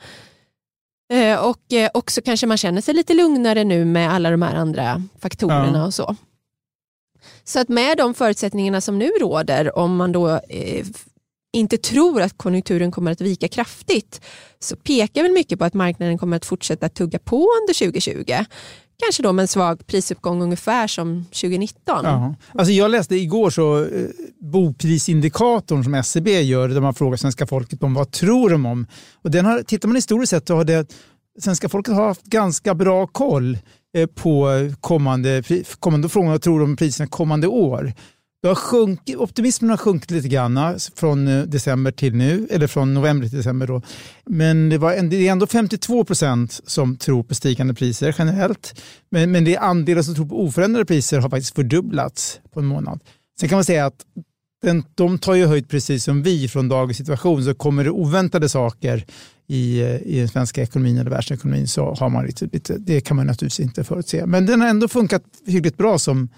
Eh, 1.13 1.45
och 1.45 1.73
eh, 1.73 1.89
också 1.93 2.21
kanske 2.21 2.47
man 2.47 2.57
känner 2.57 2.81
sig 2.81 2.93
lite 2.93 3.13
lugnare 3.13 3.63
nu 3.63 3.85
med 3.85 4.13
alla 4.13 4.31
de 4.31 4.41
här 4.41 4.55
andra 4.55 5.03
faktorerna 5.21 5.79
ja. 5.79 5.85
och 5.85 5.93
så. 5.93 6.15
Så 7.43 7.59
att 7.59 7.69
med 7.69 7.97
de 7.97 8.13
förutsättningarna 8.13 8.81
som 8.81 8.99
nu 8.99 9.09
råder, 9.21 9.77
om 9.77 9.95
man 9.95 10.11
då 10.11 10.29
eh, 10.29 10.85
inte 11.53 11.77
tror 11.77 12.21
att 12.21 12.37
konjunkturen 12.37 12.91
kommer 12.91 13.11
att 13.11 13.21
vika 13.21 13.47
kraftigt 13.47 14.21
så 14.59 14.75
pekar 14.75 15.23
väl 15.23 15.31
mycket 15.31 15.59
på 15.59 15.65
att 15.65 15.73
marknaden 15.73 16.17
kommer 16.17 16.37
att 16.37 16.45
fortsätta 16.45 16.89
tugga 16.89 17.19
på 17.19 17.35
under 17.35 17.85
2020. 17.85 18.45
Kanske 19.03 19.23
då 19.23 19.33
med 19.33 19.43
en 19.43 19.47
svag 19.47 19.87
prisuppgång 19.87 20.41
ungefär 20.41 20.87
som 20.87 21.25
2019. 21.25 21.73
Ja. 21.85 22.35
Alltså 22.53 22.73
jag 22.73 22.91
läste 22.91 23.15
igår 23.15 23.49
så 23.49 23.83
eh, 23.83 24.07
boprisindikatorn 24.41 25.83
som 25.83 25.93
SCB 25.93 26.41
gör 26.41 26.67
där 26.67 26.81
man 26.81 26.93
frågar 26.93 27.17
svenska 27.17 27.47
folket 27.47 27.83
om 27.83 27.93
vad 27.93 28.11
tror 28.11 28.49
de 28.49 28.65
om. 28.65 28.87
Och 29.23 29.31
den 29.31 29.45
har, 29.45 29.63
tittar 29.63 29.87
man 29.87 29.95
historiskt 29.95 30.29
sett 30.29 30.47
så 30.47 30.55
har 30.55 30.63
det 30.63 30.93
svenska 31.39 31.69
folket 31.69 31.93
har 31.93 32.07
haft 32.07 32.23
ganska 32.23 32.75
bra 32.75 33.07
koll 33.07 33.57
eh, 33.97 34.07
på 34.07 34.49
kommande, 34.81 35.43
kommande 35.79 36.09
frågor 36.09 36.29
vad 36.29 36.41
tror 36.41 36.59
de 36.59 36.69
om 36.69 36.77
priserna 36.77 37.07
kommande 37.07 37.47
år. 37.47 37.93
Det 38.41 38.47
har 38.47 38.55
sjunkit, 38.55 39.17
optimismen 39.17 39.69
har 39.69 39.77
sjunkit 39.77 40.11
lite 40.11 40.27
grann 40.27 40.57
eh, 40.57 40.75
från 40.95 41.27
eh, 41.27 41.43
december 41.43 41.91
till 41.91 42.15
nu, 42.15 42.47
eller 42.51 42.67
från 42.67 42.93
november 42.93 43.27
till 43.27 43.37
december. 43.37 43.67
Då. 43.67 43.81
Men 44.25 44.69
det, 44.69 44.77
var 44.77 45.01
det 45.01 45.27
är 45.27 45.31
ändå 45.31 45.47
52 45.47 46.03
procent 46.03 46.61
som 46.65 46.97
tror 46.97 47.23
på 47.23 47.35
stigande 47.35 47.73
priser 47.73 48.15
generellt. 48.17 48.81
Men, 49.11 49.31
men 49.31 49.45
det 49.45 49.57
andelen 49.57 50.03
som 50.03 50.15
tror 50.15 50.25
på 50.25 50.43
oförändrade 50.43 50.85
priser 50.85 51.19
har 51.19 51.29
faktiskt 51.29 51.55
fördubblats 51.55 52.39
på 52.53 52.59
en 52.59 52.65
månad. 52.65 52.99
Sen 53.39 53.49
kan 53.49 53.57
man 53.57 53.65
säga 53.65 53.85
att 53.85 54.05
den, 54.61 54.83
de 54.95 55.19
tar 55.19 55.33
ju 55.33 55.45
höjd 55.45 55.69
precis 55.69 56.03
som 56.03 56.23
vi 56.23 56.47
från 56.47 56.69
dagens 56.69 56.97
situation. 56.97 57.43
Så 57.43 57.53
kommer 57.53 57.83
det 57.83 57.91
oväntade 57.91 58.49
saker 58.49 59.05
i, 59.47 59.81
eh, 59.81 59.95
i 59.95 60.19
den 60.19 60.27
svenska 60.27 60.61
ekonomin 60.61 60.97
eller 60.97 61.11
världsekonomin 61.11 61.67
så 61.67 61.93
har 61.93 62.09
man 62.09 62.25
lite, 62.25 62.45
lite, 62.45 62.77
det 62.77 63.01
kan 63.01 63.17
man 63.17 63.27
naturligtvis 63.27 63.65
inte 63.65 63.83
förutse. 63.83 64.25
Men 64.25 64.45
den 64.45 64.61
har 64.61 64.67
ändå 64.67 64.87
funkat 64.87 65.23
hyggligt 65.45 65.77
bra 65.77 65.99
som 65.99 66.29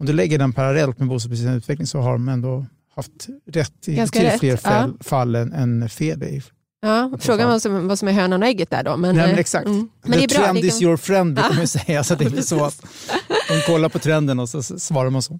om 0.00 0.06
du 0.06 0.12
lägger 0.12 0.38
den 0.38 0.52
parallellt 0.52 0.98
med 0.98 1.08
bostadsprisernas 1.08 1.56
utveckling 1.56 1.86
så 1.86 1.98
har 1.98 2.12
de 2.12 2.28
ändå 2.28 2.66
haft 2.96 3.28
rätt 3.46 3.88
i 3.88 3.96
rätt. 3.96 4.40
fler 4.40 4.56
fall, 4.56 4.94
ja. 4.98 5.04
fall 5.04 5.34
än, 5.34 5.52
än 5.52 5.88
fel. 5.88 6.42
Ja, 6.80 7.10
frågan 7.18 7.48
vad 7.48 7.62
som, 7.62 7.88
vad 7.88 7.98
som 7.98 8.08
är 8.08 8.12
hönan 8.12 8.42
och 8.42 8.48
ägget 8.48 8.70
där 8.70 8.82
då. 8.82 8.96
Men, 8.96 9.16
Nej, 9.16 9.28
men 9.28 9.38
exakt. 9.38 9.66
Mm. 9.66 9.88
Men 10.02 10.20
The 10.20 10.26
trend 10.26 10.46
kan... 10.46 10.56
is 10.56 10.82
your 10.82 10.96
friend 10.96 11.34
brukar 11.34 11.54
man 11.54 11.68
säga. 11.68 12.04
Så 12.04 12.14
det 12.14 12.24
är 12.24 12.42
så 12.42 12.64
att 12.64 12.82
de 13.48 13.60
kollar 13.66 13.88
på 13.88 13.98
trenden 13.98 14.38
och 14.38 14.48
så 14.48 14.62
svarar 14.62 15.10
man 15.10 15.22
så. 15.22 15.38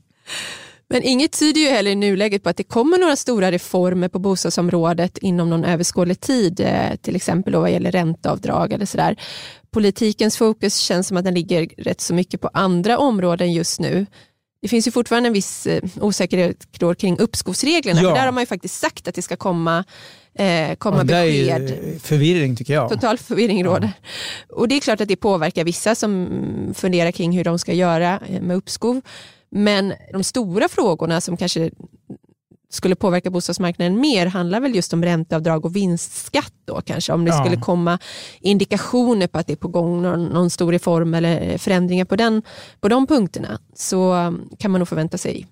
Men 0.88 1.02
inget 1.02 1.32
tyder 1.32 1.60
ju 1.60 1.68
heller 1.68 1.90
i 1.90 1.94
nuläget 1.94 2.42
på 2.42 2.48
att 2.48 2.56
det 2.56 2.64
kommer 2.64 2.98
några 2.98 3.16
stora 3.16 3.52
reformer 3.52 4.08
på 4.08 4.18
bostadsområdet 4.18 5.18
inom 5.18 5.50
någon 5.50 5.64
överskådlig 5.64 6.20
tid, 6.20 6.60
eh, 6.60 6.96
till 7.02 7.16
exempel 7.16 7.54
vad 7.54 7.70
gäller 7.70 7.90
ränteavdrag 7.90 8.72
eller 8.72 8.86
sådär. 8.86 9.16
Politikens 9.70 10.36
fokus 10.36 10.76
känns 10.76 11.06
som 11.06 11.16
att 11.16 11.24
den 11.24 11.34
ligger 11.34 11.68
rätt 11.78 12.00
så 12.00 12.14
mycket 12.14 12.40
på 12.40 12.50
andra 12.52 12.98
områden 12.98 13.52
just 13.52 13.80
nu. 13.80 14.06
Det 14.66 14.70
finns 14.70 14.86
ju 14.86 14.90
fortfarande 14.90 15.26
en 15.26 15.32
viss 15.32 15.66
eh, 15.66 15.82
osäkerhet 16.00 16.66
kring 16.98 17.18
uppskovsreglerna, 17.18 18.02
ja. 18.02 18.08
för 18.08 18.14
där 18.14 18.24
har 18.24 18.32
man 18.32 18.42
ju 18.42 18.46
faktiskt 18.46 18.80
sagt 18.80 19.08
att 19.08 19.14
det 19.14 19.22
ska 19.22 19.36
komma 19.36 19.84
eh, 20.34 20.74
komma 20.74 20.96
ja, 20.96 21.04
besked. 21.04 21.70
Är 21.70 21.98
förvirring 21.98 22.56
tycker 22.56 22.74
jag. 22.74 22.90
Total 22.90 23.18
förvirring 23.18 23.64
råder. 23.64 23.92
Ja. 24.48 24.54
Och 24.54 24.68
det 24.68 24.74
är 24.74 24.80
klart 24.80 25.00
att 25.00 25.08
det 25.08 25.16
påverkar 25.16 25.64
vissa 25.64 25.94
som 25.94 26.28
funderar 26.74 27.10
kring 27.10 27.32
hur 27.32 27.44
de 27.44 27.58
ska 27.58 27.72
göra 27.72 28.20
med 28.40 28.56
uppskov. 28.56 29.00
Men 29.50 29.92
de 30.12 30.24
stora 30.24 30.68
frågorna 30.68 31.20
som 31.20 31.36
kanske 31.36 31.70
skulle 32.68 32.94
påverka 32.94 33.30
bostadsmarknaden 33.30 34.00
mer 34.00 34.26
handlar 34.26 34.60
väl 34.60 34.74
just 34.74 34.92
om 34.92 35.04
ränteavdrag 35.04 35.64
och 35.64 35.76
vinstskatt 35.76 36.52
då 36.64 36.80
kanske. 36.80 37.12
Om 37.12 37.24
det 37.24 37.30
ja. 37.30 37.44
skulle 37.44 37.56
komma 37.56 37.98
indikationer 38.40 39.26
på 39.26 39.38
att 39.38 39.46
det 39.46 39.52
är 39.52 39.56
på 39.56 39.68
gång 39.68 40.02
någon, 40.02 40.24
någon, 40.24 40.50
stor 40.50 40.72
reform 40.72 41.14
eller 41.14 41.58
förändringar 41.58 42.04
på, 42.04 42.16
den, 42.16 42.42
på 42.80 42.88
de 42.88 43.06
punkterna 43.06 43.58
så 43.74 44.32
kan 44.58 44.70
man 44.70 44.78
nog 44.78 44.88
förvänta 44.88 45.18
sig 45.18 45.46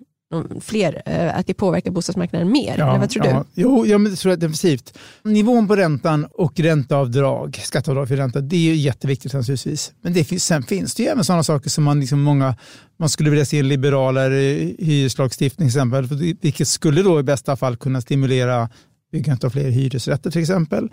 fler, 0.60 1.02
eh, 1.06 1.38
att 1.38 1.46
det 1.46 1.54
påverkar 1.54 1.90
bostadsmarknaden 1.90 2.50
mer? 2.52 2.74
Ja, 2.78 2.88
eller 2.88 2.98
vad 2.98 3.10
tror 3.10 3.26
ja. 3.26 3.44
du? 3.54 3.62
Jo, 3.62 3.86
ja, 3.86 3.98
men 3.98 4.12
det 4.12 4.16
tror 4.16 4.32
jag 4.32 4.38
definitivt. 4.40 4.98
Nivån 5.22 5.68
på 5.68 5.76
räntan 5.76 6.26
och 6.30 6.60
ränteavdrag, 6.60 7.60
skatteavdrag 7.64 8.08
för 8.08 8.16
ränta, 8.16 8.40
det 8.40 8.56
är 8.56 8.60
ju 8.60 8.74
jätteviktigt 8.74 9.32
naturligtvis. 9.32 9.92
Men 10.02 10.12
det 10.12 10.24
finns, 10.24 10.44
sen 10.44 10.62
finns 10.62 10.94
det 10.94 11.02
ju 11.02 11.08
även 11.08 11.24
sådana 11.24 11.42
saker 11.42 11.70
som 11.70 11.84
man, 11.84 12.00
liksom 12.00 12.22
många, 12.22 12.56
man 12.98 13.08
skulle 13.08 13.30
vilja 13.30 13.44
se 13.44 13.58
en 13.58 13.68
liberalare 13.68 14.72
hyreslagstiftning 14.78 15.68
till 15.68 15.78
exempel, 15.78 16.06
vilket 16.40 16.68
skulle 16.68 17.02
då 17.02 17.20
i 17.20 17.22
bästa 17.22 17.56
fall 17.56 17.76
kunna 17.76 18.00
stimulera 18.00 18.68
byggandet 19.12 19.44
av 19.44 19.50
fler 19.50 19.70
hyresrätter 19.70 20.30
till 20.30 20.40
exempel. 20.40 20.88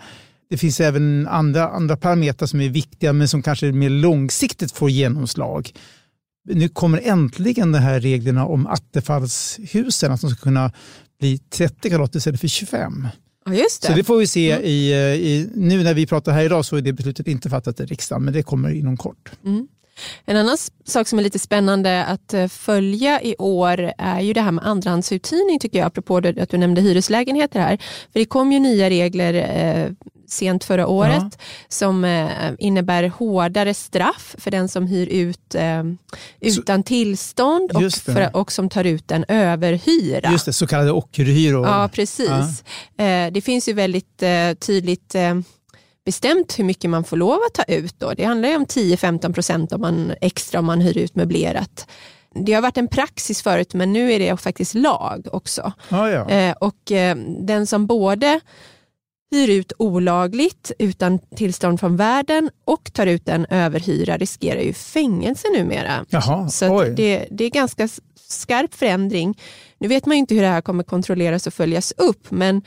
Det 0.50 0.58
finns 0.58 0.80
även 0.80 1.28
andra, 1.28 1.68
andra 1.68 1.96
parametrar 1.96 2.46
som 2.46 2.60
är 2.60 2.68
viktiga 2.68 3.12
men 3.12 3.28
som 3.28 3.42
kanske 3.42 3.72
mer 3.72 3.90
långsiktigt 3.90 4.72
får 4.72 4.90
genomslag 4.90 5.70
nu 6.44 6.68
kommer 6.68 7.00
äntligen 7.04 7.72
de 7.72 7.78
här 7.78 8.00
reglerna 8.00 8.46
om 8.46 8.66
attefallshusen, 8.66 10.12
att 10.12 10.20
de 10.20 10.30
ska 10.30 10.42
kunna 10.42 10.72
bli 11.20 11.38
30 11.38 11.88
kvadrat 11.88 12.14
istället 12.14 12.40
för 12.40 12.48
25. 12.48 13.08
Ja, 13.44 13.54
just 13.54 13.82
det. 13.82 13.88
Så 13.88 13.94
det 13.94 14.04
får 14.04 14.16
vi 14.16 14.26
se. 14.26 14.52
Mm. 14.52 14.64
I, 14.64 14.92
i, 15.14 15.48
nu 15.54 15.82
när 15.82 15.94
vi 15.94 16.06
pratar 16.06 16.32
här 16.32 16.44
idag 16.44 16.64
så 16.64 16.76
är 16.76 16.80
det 16.80 16.92
beslutet 16.92 17.26
inte 17.26 17.50
fattat 17.50 17.80
i 17.80 17.84
riksdagen, 17.84 18.24
men 18.24 18.34
det 18.34 18.42
kommer 18.42 18.70
inom 18.70 18.96
kort. 18.96 19.30
Mm. 19.44 19.68
En 20.24 20.36
annan 20.36 20.56
sak 20.84 21.08
som 21.08 21.18
är 21.18 21.22
lite 21.22 21.38
spännande 21.38 22.04
att 22.04 22.34
eh, 22.34 22.48
följa 22.48 23.22
i 23.22 23.36
år 23.38 23.92
är 23.98 24.20
ju 24.20 24.32
det 24.32 24.40
här 24.40 24.52
med 24.52 24.66
andrahandsuthyrning 24.66 25.58
tycker 25.58 25.78
jag, 25.78 25.86
apropå 25.86 26.16
att 26.16 26.50
du 26.50 26.58
nämnde 26.58 26.80
hyreslägenheter 26.80 27.60
här. 27.60 27.76
För 28.12 28.20
det 28.20 28.24
kom 28.24 28.52
ju 28.52 28.58
nya 28.58 28.90
regler 28.90 29.34
eh, 29.34 29.92
sent 30.32 30.64
förra 30.64 30.86
året 30.86 31.22
ja. 31.22 31.38
som 31.68 32.04
eh, 32.04 32.28
innebär 32.58 33.08
hårdare 33.08 33.74
straff 33.74 34.34
för 34.38 34.50
den 34.50 34.68
som 34.68 34.86
hyr 34.86 35.06
ut 35.06 35.54
eh, 35.54 35.82
utan 36.40 36.82
så, 36.82 36.86
tillstånd 36.86 37.72
och, 37.72 37.92
för, 37.92 38.36
och, 38.36 38.52
som 38.52 38.68
tar 38.68 38.84
ut 38.84 39.10
en 39.10 39.24
överhyra. 39.28 40.32
Just 40.32 40.44
det, 40.44 40.52
så 40.52 40.66
kallade 40.66 40.92
ockerhyror. 40.92 41.66
Ja, 41.66 41.90
precis. 41.92 42.64
Ja. 42.96 43.04
Eh, 43.04 43.32
det 43.32 43.40
finns 43.40 43.68
ju 43.68 43.72
väldigt 43.72 44.22
eh, 44.22 44.54
tydligt 44.54 45.14
eh, 45.14 45.34
bestämt 46.04 46.58
hur 46.58 46.64
mycket 46.64 46.90
man 46.90 47.04
får 47.04 47.16
lov 47.16 47.38
att 47.46 47.54
ta 47.54 47.62
ut. 47.72 48.00
Då. 48.00 48.12
Det 48.16 48.24
handlar 48.24 48.48
ju 48.48 48.56
om 48.56 48.66
10-15 48.66 49.32
procent 49.32 49.72
om 49.72 49.80
man, 49.80 50.12
extra 50.20 50.58
om 50.58 50.66
man 50.66 50.80
hyr 50.80 50.98
ut 50.98 51.14
möblerat. 51.14 51.86
Det 52.34 52.52
har 52.52 52.62
varit 52.62 52.76
en 52.76 52.88
praxis 52.88 53.42
förut 53.42 53.74
men 53.74 53.92
nu 53.92 54.12
är 54.12 54.18
det 54.18 54.36
faktiskt 54.36 54.74
lag 54.74 55.26
också. 55.32 55.72
Ah, 55.88 56.08
ja. 56.08 56.28
eh, 56.28 56.54
och 56.60 56.92
eh, 56.92 57.16
Den 57.40 57.66
som 57.66 57.86
både 57.86 58.40
hyr 59.32 59.50
ut 59.50 59.72
olagligt 59.78 60.72
utan 60.78 61.18
tillstånd 61.18 61.80
från 61.80 61.96
värden 61.96 62.50
och 62.64 62.92
tar 62.92 63.06
ut 63.06 63.28
en 63.28 63.46
överhyra 63.50 64.16
riskerar 64.16 64.60
ju 64.60 64.72
fängelse 64.72 65.48
numera. 65.56 66.04
Jaha, 66.08 66.48
Så 66.48 66.82
det, 66.84 67.26
det 67.30 67.44
är 67.44 67.50
ganska 67.50 67.88
skarp 68.28 68.74
förändring. 68.74 69.38
Nu 69.78 69.88
vet 69.88 70.06
man 70.06 70.16
inte 70.16 70.34
hur 70.34 70.42
det 70.42 70.48
här 70.48 70.60
kommer 70.60 70.84
kontrolleras 70.84 71.46
och 71.46 71.54
följas 71.54 71.92
upp 71.96 72.30
men 72.30 72.62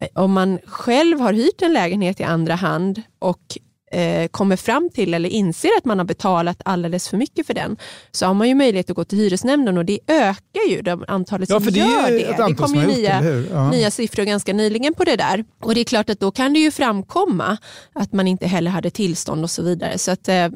eh, 0.00 0.08
om 0.14 0.32
man 0.32 0.58
själv 0.66 1.20
har 1.20 1.32
hyrt 1.32 1.62
en 1.62 1.72
lägenhet 1.72 2.20
i 2.20 2.24
andra 2.24 2.54
hand 2.54 3.02
och 3.18 3.58
eh, 3.96 4.28
kommer 4.28 4.56
fram 4.56 4.90
till 4.94 5.14
eller 5.14 5.28
inser 5.28 5.70
att 5.78 5.84
man 5.84 5.98
har 5.98 6.04
betalat 6.04 6.60
alldeles 6.64 7.08
för 7.08 7.16
mycket 7.16 7.46
för 7.46 7.54
den 7.54 7.76
så 8.10 8.26
har 8.26 8.34
man 8.34 8.48
ju 8.48 8.54
möjlighet 8.54 8.90
att 8.90 8.96
gå 8.96 9.04
till 9.04 9.18
hyresnämnden 9.18 9.78
och 9.78 9.84
det 9.84 9.98
ökar 10.06 10.68
ju 10.68 10.82
de 10.82 11.04
antalet 11.08 11.50
ja, 11.50 11.60
som 11.60 11.72
det 11.72 11.78
gör 11.78 12.10
det. 12.10 12.48
Det 12.48 12.54
kom 12.54 12.74
ju 12.74 12.86
nya, 12.86 13.44
ja. 13.50 13.70
nya 13.70 13.90
siffror 13.90 14.24
ganska 14.24 14.52
nyligen 14.52 14.94
på 14.94 15.04
det 15.04 15.16
där 15.16 15.44
och 15.62 15.74
det 15.74 15.80
är 15.80 15.84
klart 15.84 16.10
att 16.10 16.20
då 16.20 16.30
kan 16.30 16.52
det 16.52 16.60
ju 16.60 16.70
framkomma 16.70 17.56
att 17.92 18.12
man 18.12 18.28
inte 18.28 18.46
heller 18.46 18.70
hade 18.70 18.90
tillstånd 18.90 19.44
och 19.44 19.50
så 19.50 19.62
vidare. 19.62 19.98
Så 19.98 20.10
att, 20.10 20.28
eh, 20.28 20.48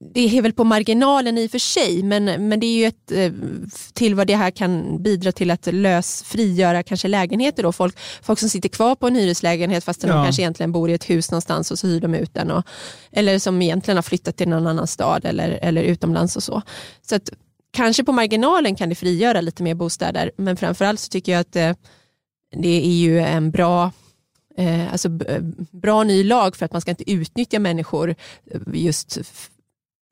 det 0.00 0.38
är 0.38 0.42
väl 0.42 0.52
på 0.52 0.64
marginalen 0.64 1.38
i 1.38 1.46
och 1.46 1.50
för 1.50 1.58
sig, 1.58 2.02
men, 2.02 2.48
men 2.48 2.60
det 2.60 2.66
är 2.66 2.78
ju 2.78 2.84
ett, 2.84 3.12
eh, 3.12 3.32
till 3.92 4.14
vad 4.14 4.26
det 4.26 4.36
här 4.36 4.50
kan 4.50 5.02
bidra 5.02 5.32
till 5.32 5.50
att 5.50 5.66
lös, 5.66 6.22
frigöra 6.22 6.82
kanske 6.82 7.08
lägenheter. 7.08 7.62
Då. 7.62 7.72
Folk, 7.72 7.98
folk 8.22 8.38
som 8.38 8.48
sitter 8.48 8.68
kvar 8.68 8.94
på 8.94 9.06
en 9.06 9.14
hyreslägenhet 9.14 9.84
fast 9.84 10.02
ja. 10.02 10.08
de 10.08 10.24
kanske 10.24 10.42
egentligen 10.42 10.72
bor 10.72 10.90
i 10.90 10.94
ett 10.94 11.10
hus 11.10 11.30
någonstans 11.30 11.70
och 11.70 11.78
så 11.78 11.86
hyr 11.86 12.00
de 12.00 12.14
ut 12.14 12.34
den. 12.34 12.50
Och, 12.50 12.64
eller 13.12 13.38
som 13.38 13.62
egentligen 13.62 13.96
har 13.96 14.02
flyttat 14.02 14.36
till 14.36 14.48
någon 14.48 14.66
annan 14.66 14.86
stad 14.86 15.24
eller, 15.24 15.58
eller 15.62 15.82
utomlands 15.82 16.36
och 16.36 16.42
så. 16.42 16.62
Så 17.02 17.14
att, 17.14 17.30
kanske 17.70 18.04
på 18.04 18.12
marginalen 18.12 18.76
kan 18.76 18.88
det 18.88 18.94
frigöra 18.94 19.40
lite 19.40 19.62
mer 19.62 19.74
bostäder, 19.74 20.30
men 20.36 20.56
framförallt 20.56 21.00
så 21.00 21.08
tycker 21.08 21.32
jag 21.32 21.40
att 21.40 21.52
det, 21.52 21.62
eh, 21.62 21.76
det 22.56 22.86
är 22.86 22.96
ju 22.96 23.20
en 23.20 23.50
bra 23.50 23.92
eh, 24.56 24.92
alltså 24.92 25.08
bra 25.72 26.04
ny 26.04 26.24
lag 26.24 26.56
för 26.56 26.64
att 26.64 26.72
man 26.72 26.80
ska 26.80 26.90
inte 26.90 27.10
utnyttja 27.10 27.58
människor 27.58 28.14
just 28.72 29.18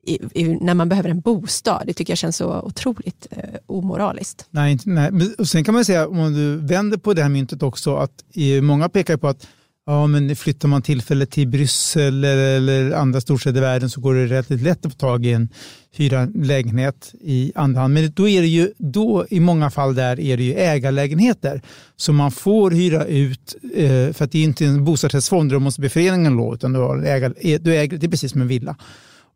i, 0.05 0.19
i, 0.33 0.47
när 0.47 0.73
man 0.73 0.89
behöver 0.89 1.09
en 1.09 1.19
bostad. 1.19 1.83
Det 1.85 1.93
tycker 1.93 2.11
jag 2.11 2.17
känns 2.17 2.37
så 2.37 2.61
otroligt 2.61 3.27
eh, 3.31 3.43
omoraliskt. 3.65 4.45
Nej, 4.49 4.77
nej. 4.85 5.11
Och 5.37 5.47
sen 5.47 5.63
kan 5.63 5.73
man 5.73 5.85
säga, 5.85 6.07
om 6.07 6.33
du 6.33 6.55
vänder 6.55 6.97
på 6.97 7.13
det 7.13 7.21
här 7.21 7.29
myntet 7.29 7.63
också, 7.63 7.95
att 7.95 8.23
många 8.61 8.89
pekar 8.89 9.17
på 9.17 9.27
att 9.27 9.47
ja, 9.87 10.07
men 10.07 10.35
flyttar 10.35 10.67
man 10.67 10.81
tillfället 10.81 11.31
till 11.31 11.47
Bryssel 11.47 12.23
eller, 12.23 12.57
eller 12.57 12.91
andra 12.91 13.21
storstäder 13.21 13.57
i 13.57 13.61
världen 13.61 13.89
så 13.89 14.01
går 14.01 14.13
det 14.13 14.25
relativt 14.25 14.61
lätt 14.61 14.85
att 14.85 14.91
få 14.91 14.97
tag 14.97 15.25
i 15.25 15.33
en 15.33 15.49
hyra 15.91 16.27
lägenhet 16.35 17.13
i 17.21 17.51
andra 17.55 17.81
hand. 17.81 17.93
Men 17.93 18.11
då 18.11 18.27
är 18.27 18.41
det 18.41 18.47
ju, 18.47 18.71
då 18.77 19.25
i 19.29 19.39
många 19.39 19.69
fall 19.69 19.95
där 19.95 20.19
är 20.19 20.37
det 20.37 20.43
ju 20.43 20.53
ägarlägenheter 20.53 21.61
som 21.95 22.15
man 22.15 22.31
får 22.31 22.71
hyra 22.71 23.05
ut 23.05 23.55
eh, 23.75 24.13
för 24.13 24.23
att 24.23 24.31
det 24.31 24.39
är 24.39 24.43
inte 24.43 24.65
en 24.65 24.85
bostadsrättsfond 24.85 25.49
där 25.49 25.55
du 25.55 25.59
måste 25.59 25.81
be 25.81 25.89
föreningen 25.89 26.33
lov 26.37 26.53
utan 26.53 26.73
du, 26.73 26.79
har 26.79 27.03
ägar, 27.03 27.33
du 27.59 27.75
äger, 27.75 27.97
det 27.97 28.07
är 28.07 28.11
precis 28.11 28.31
som 28.31 28.41
en 28.41 28.47
villa. 28.47 28.75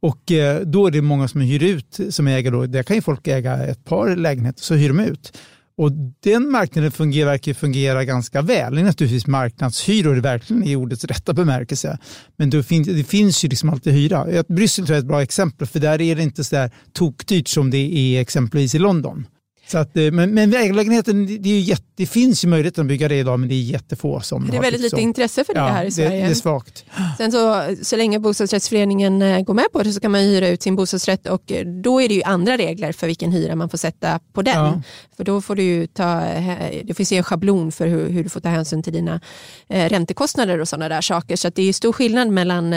Och 0.01 0.31
eh, 0.31 0.61
då 0.61 0.87
är 0.87 0.91
det 0.91 1.01
många 1.01 1.27
som 1.27 1.41
hyr 1.41 1.63
ut, 1.63 1.99
som 2.09 2.27
äger 2.27 2.51
då, 2.51 2.65
där 2.65 2.83
kan 2.83 2.95
ju 2.95 3.01
folk 3.01 3.27
äga 3.27 3.65
ett 3.65 3.85
par 3.85 4.15
lägenheter, 4.15 4.63
så 4.63 4.73
hyr 4.73 4.87
de 4.87 4.99
ut. 4.99 5.37
Och 5.77 5.91
den 6.23 6.49
marknaden 6.49 6.91
fungerar, 6.91 7.29
verkar 7.29 7.53
fungera 7.53 8.05
ganska 8.05 8.41
väl. 8.41 8.75
Det 8.75 8.81
är 8.81 8.85
naturligtvis 8.85 9.27
marknadshyror 9.27 10.15
verkligen 10.15 10.63
i 10.63 10.75
ordets 10.75 11.05
rätta 11.05 11.33
bemärkelse. 11.33 11.97
Men 12.37 12.49
det 12.49 12.63
finns, 12.63 12.87
det 12.87 13.03
finns 13.03 13.45
ju 13.45 13.49
liksom 13.49 13.69
alltid 13.69 13.93
hyra. 13.93 14.43
Bryssel 14.47 14.85
tror 14.85 14.95
jag 14.95 14.97
är 14.97 15.03
ett 15.03 15.07
bra 15.07 15.21
exempel 15.21 15.67
för 15.67 15.79
där 15.79 16.01
är 16.01 16.15
det 16.15 16.23
inte 16.23 16.43
så 16.43 16.55
där 16.55 16.71
tokdyrt 16.93 17.47
som 17.47 17.69
det 17.69 17.77
är 17.77 18.21
exempelvis 18.21 18.75
i 18.75 18.79
London. 18.79 19.25
Så 19.71 19.77
att, 19.77 19.97
eh, 19.97 20.11
men, 20.11 20.33
men 20.33 20.53
ägarlägenheten, 20.53 21.41
det, 21.41 21.49
är 21.49 21.59
jätte, 21.59 21.83
det 21.95 22.05
finns 22.05 22.43
ju 22.43 22.47
möjlighet 22.47 22.79
att 22.79 22.85
bygga 22.85 23.07
det 23.07 23.15
idag 23.15 23.39
men 23.39 23.49
det 23.49 23.55
är 23.55 23.61
jättefå 23.61 24.21
som 24.21 24.47
Det 24.47 24.57
är 24.57 24.61
väldigt 24.61 24.81
lite 24.81 25.01
intresse 25.01 25.43
för 25.43 25.53
det 25.53 25.59
ja, 25.59 25.67
här 25.67 25.85
i 25.85 25.91
Sverige. 25.91 26.09
Det, 26.09 26.25
det 26.25 26.31
är 26.31 26.33
svagt. 26.33 26.85
Sen 27.17 27.31
så, 27.31 27.63
så 27.81 27.95
länge 27.95 28.19
bostadsrättsföreningen 28.19 29.21
eh, 29.21 29.41
går 29.41 29.53
med 29.53 29.65
på 29.73 29.83
det 29.83 29.93
så 29.93 29.99
kan 29.99 30.11
man 30.11 30.21
hyra 30.21 30.47
ut 30.47 30.63
sin 30.63 30.75
bostadsrätt 30.75 31.27
och 31.27 31.51
eh, 31.51 31.65
då 31.65 32.01
är 32.01 32.07
det 32.07 32.13
ju 32.13 32.23
andra 32.23 32.57
regler 32.57 32.91
för 32.91 33.07
vilken 33.07 33.31
hyra 33.31 33.55
man 33.55 33.69
får 33.69 33.77
sätta 33.77 34.19
på 34.33 34.41
den. 34.41 34.65
Ja. 34.65 34.81
För 35.17 35.23
då 35.23 35.41
får 35.41 35.55
du 35.55 35.63
ju 35.63 35.87
ta, 35.87 36.21
det 36.83 36.93
finns 36.97 37.11
ju 37.11 37.17
en 37.17 37.23
schablon 37.23 37.71
för 37.71 37.87
hur, 37.87 38.09
hur 38.09 38.23
du 38.23 38.29
får 38.29 38.39
ta 38.39 38.49
hänsyn 38.49 38.83
till 38.83 38.93
dina 38.93 39.19
räntekostnader 39.67 40.59
och 40.59 40.67
sådana 40.67 40.89
där 40.89 41.01
saker. 41.01 41.35
Så 41.35 41.49
det 41.49 41.69
är 41.69 41.73
stor 41.73 41.93
skillnad 41.93 42.29
mellan 42.29 42.73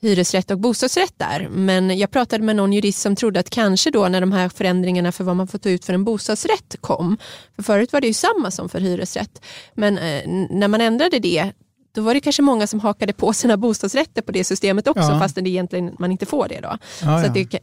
hyresrätt 0.00 0.50
och 0.50 0.58
bostadsrätt 0.58 1.14
där. 1.16 1.48
Men 1.48 1.98
jag 1.98 2.10
pratade 2.10 2.44
med 2.44 2.56
någon 2.56 2.72
jurist 2.72 3.00
som 3.00 3.16
trodde 3.16 3.40
att 3.40 3.50
kanske 3.50 3.90
då 3.90 4.08
när 4.08 4.20
de 4.20 4.32
här 4.32 4.48
förändringarna 4.48 5.12
för 5.12 5.24
vad 5.24 5.36
man 5.36 5.48
får 5.48 5.58
ta 5.58 5.70
ut 5.70 5.84
för 5.84 5.94
en 5.94 6.04
bostadsrätt 6.04 6.76
kom, 6.80 7.18
för 7.56 7.62
förut 7.62 7.92
var 7.92 8.00
det 8.00 8.06
ju 8.06 8.14
samma 8.14 8.50
som 8.50 8.68
för 8.68 8.80
hyresrätt, 8.80 9.42
men 9.74 9.98
eh, 9.98 10.22
när 10.50 10.68
man 10.68 10.80
ändrade 10.80 11.18
det 11.18 11.52
då 11.92 12.02
var 12.02 12.14
det 12.14 12.20
kanske 12.20 12.42
många 12.42 12.66
som 12.66 12.80
hakade 12.80 13.12
på 13.12 13.32
sina 13.32 13.56
bostadsrätter 13.56 14.22
på 14.22 14.32
det 14.32 14.44
systemet 14.44 14.88
också 14.88 15.02
ja. 15.02 15.18
fastän 15.18 15.44
det 15.44 15.50
egentligen 15.50 15.96
man 15.98 16.12
inte 16.12 16.26
får 16.26 16.48
det. 16.48 16.60
Då. 16.60 16.68
Ja, 16.68 16.78
så 17.00 17.26
ja. 17.26 17.32
Det, 17.34 17.60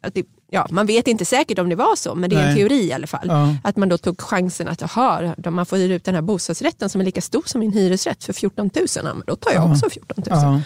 att 0.00 0.14
det, 0.14 0.26
ja, 0.50 0.66
man 0.70 0.86
vet 0.86 1.08
inte 1.08 1.24
säkert 1.24 1.58
om 1.58 1.68
det 1.68 1.76
var 1.76 1.96
så, 1.96 2.14
men 2.14 2.30
det 2.30 2.36
är 2.36 2.40
Nej. 2.40 2.50
en 2.50 2.56
teori 2.56 2.88
i 2.88 2.92
alla 2.92 3.06
fall. 3.06 3.30
Att 3.64 3.76
man 3.76 3.88
då 3.88 3.98
tog 3.98 4.20
chansen 4.20 4.68
att 4.68 4.82
aha, 4.82 5.34
man 5.50 5.66
får 5.66 5.76
hyra 5.76 5.94
ut 5.94 6.04
den 6.04 6.14
här 6.14 6.22
bostadsrätten 6.22 6.88
som 6.88 7.00
är 7.00 7.04
lika 7.04 7.20
stor 7.20 7.42
som 7.46 7.60
min 7.60 7.72
hyresrätt 7.72 8.24
för 8.24 8.32
14 8.32 8.70
000, 9.04 9.22
då 9.26 9.36
tar 9.36 9.52
jag 9.52 9.70
också 9.70 9.90
14 9.90 10.24
000. 10.30 10.60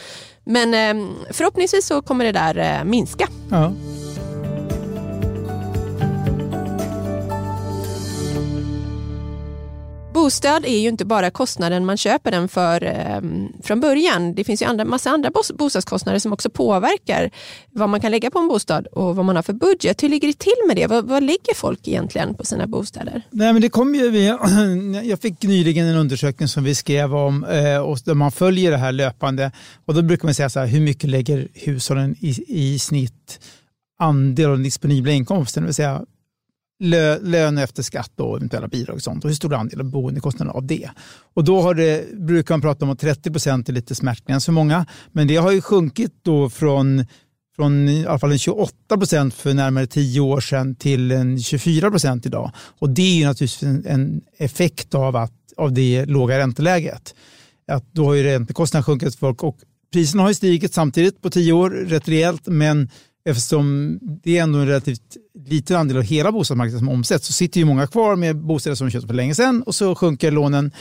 Men 0.44 0.74
eh, 0.74 1.06
förhoppningsvis 1.30 1.86
så 1.86 2.02
kommer 2.02 2.24
det 2.24 2.32
där 2.32 2.78
eh, 2.78 2.84
minska. 2.84 3.28
Bostad 10.20 10.64
är 10.64 10.78
ju 10.78 10.88
inte 10.88 11.04
bara 11.04 11.30
kostnaden 11.30 11.86
man 11.86 11.96
köper 11.96 12.30
den 12.30 12.48
för 12.48 12.84
eh, 12.84 13.20
från 13.62 13.80
början. 13.80 14.34
Det 14.34 14.44
finns 14.44 14.62
ju 14.62 14.66
en 14.66 14.88
massa 14.88 15.10
andra 15.10 15.30
bostadskostnader 15.54 16.18
som 16.18 16.32
också 16.32 16.50
påverkar 16.50 17.30
vad 17.70 17.88
man 17.88 18.00
kan 18.00 18.10
lägga 18.10 18.30
på 18.30 18.38
en 18.38 18.48
bostad 18.48 18.86
och 18.86 19.16
vad 19.16 19.24
man 19.24 19.36
har 19.36 19.42
för 19.42 19.52
budget. 19.52 20.02
Hur 20.02 20.08
ligger 20.08 20.28
det 20.28 20.38
till 20.38 20.52
med 20.66 20.76
det? 20.76 20.86
Vad, 20.86 21.04
vad 21.04 21.22
ligger 21.22 21.54
folk 21.54 21.88
egentligen 21.88 22.34
på 22.34 22.44
sina 22.44 22.66
bostäder? 22.66 23.22
Nej, 23.30 23.52
men 23.52 23.62
det 23.62 23.68
kom 23.68 23.94
ju 23.94 24.10
jag 25.04 25.20
fick 25.20 25.42
nyligen 25.42 25.86
en 25.86 25.96
undersökning 25.96 26.48
som 26.48 26.64
vi 26.64 26.74
skrev 26.74 27.16
om 27.16 27.44
eh, 27.44 27.78
och 27.78 27.98
där 28.04 28.14
man 28.14 28.32
följer 28.32 28.70
det 28.70 28.76
här 28.76 28.92
löpande. 28.92 29.52
Och 29.86 29.94
då 29.94 30.02
brukar 30.02 30.24
man 30.24 30.34
säga 30.34 30.50
så 30.50 30.60
här, 30.60 30.66
hur 30.66 30.80
mycket 30.80 31.10
lägger 31.10 31.48
hushållen 31.54 32.16
i, 32.20 32.44
i 32.48 32.78
snitt 32.78 33.40
andel 33.98 34.46
av 34.46 34.52
den 34.52 34.62
disponibla 34.62 35.12
inkomsten? 35.12 35.62
Det 35.62 35.66
vill 35.66 35.74
säga 35.74 36.04
lö, 36.80 37.18
lön 37.18 37.58
efter 37.58 37.82
skatt 37.82 38.20
och 38.20 38.36
eventuella 38.36 38.68
bidrag 38.68 38.96
och 38.96 39.02
sånt 39.02 39.24
och 39.24 39.30
hur 39.30 39.34
stor 39.34 39.54
andel 39.54 39.80
av 39.80 39.90
boendekostnaden 39.90 40.54
av 40.56 40.66
det. 40.66 40.90
Och 41.34 41.44
då 41.44 41.60
har 41.60 41.74
det, 41.74 42.14
brukar 42.14 42.54
man 42.54 42.60
prata 42.60 42.84
om 42.84 42.90
att 42.90 42.98
30 42.98 43.30
procent 43.30 43.68
är 43.68 43.72
lite 43.72 43.94
smärtgräns 43.94 44.44
för 44.44 44.52
många, 44.52 44.86
men 45.12 45.26
det 45.26 45.36
har 45.36 45.52
ju 45.52 45.60
sjunkit 45.60 46.12
då 46.22 46.50
från 46.50 47.06
från 47.56 47.88
i 47.88 48.06
alla 48.06 48.18
fall 48.18 48.32
en 48.32 48.38
28 48.38 48.74
procent 48.88 49.34
för 49.34 49.54
närmare 49.54 49.86
10 49.86 50.20
år 50.20 50.40
sedan 50.40 50.74
till 50.74 51.10
en 51.10 51.38
24 51.38 51.90
procent 51.90 52.26
idag. 52.26 52.52
Och 52.78 52.90
det 52.90 53.02
är 53.02 53.14
ju 53.14 53.26
naturligtvis 53.26 53.62
en, 53.62 54.20
effekt 54.38 54.94
av, 54.94 55.16
att, 55.16 55.32
av 55.56 55.72
det 55.72 56.06
låga 56.06 56.38
ränteläget. 56.38 57.14
Att 57.68 57.92
då 57.92 58.04
har 58.04 58.14
ju 58.14 58.22
räntekostnaderna 58.22 58.84
sjunkit 58.84 59.14
för 59.14 59.18
folk 59.18 59.42
och 59.42 59.58
priserna 59.92 60.22
har 60.22 60.30
ju 60.30 60.34
stigit 60.34 60.74
samtidigt 60.74 61.22
på 61.22 61.30
10 61.30 61.52
år 61.52 61.70
rätt 61.70 62.08
rejält 62.08 62.46
men 62.46 62.88
eftersom 63.24 63.98
det 64.02 64.38
är 64.38 64.42
ändå 64.42 64.58
en 64.58 64.66
relativt 64.66 65.16
liten 65.46 65.76
andel 65.76 65.96
av 65.96 66.02
hela 66.02 66.32
bostadsmarknaden 66.32 66.78
som 66.78 66.88
omsätts 66.88 67.26
så 67.26 67.32
sitter 67.32 67.60
ju 67.60 67.66
många 67.66 67.86
kvar 67.86 68.16
med 68.16 68.36
bostäder 68.36 68.74
som 68.74 68.90
köpts 68.90 69.06
för 69.06 69.14
länge 69.14 69.34
sedan 69.34 69.62
och 69.62 69.74
så 69.74 69.94
sjunker 69.94 70.30
lånen 70.30 70.72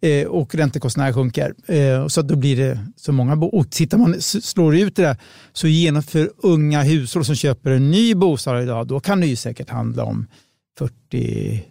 eh, 0.00 0.26
och 0.26 0.54
räntekostnaderna 0.54 1.14
sjunker. 1.14 1.54
Eh, 1.66 2.06
så 2.06 2.22
då 2.22 2.36
blir 2.36 2.56
det 2.56 2.78
så 2.96 3.12
många 3.12 3.34
Och 3.34 3.70
tittar 3.70 3.98
man, 3.98 4.20
slår 4.20 4.76
ut 4.76 4.96
det 4.96 5.02
där, 5.02 5.16
så 5.52 5.68
genom 5.68 6.02
för 6.02 6.30
unga 6.36 6.82
hushåll 6.82 7.24
som 7.24 7.34
köper 7.34 7.70
en 7.70 7.90
ny 7.90 8.14
bostad 8.14 8.62
idag, 8.62 8.86
då 8.86 9.00
kan 9.00 9.20
det 9.20 9.26
ju 9.26 9.36
säkert 9.36 9.70
handla 9.70 10.04
om 10.04 10.26
40 10.78 11.64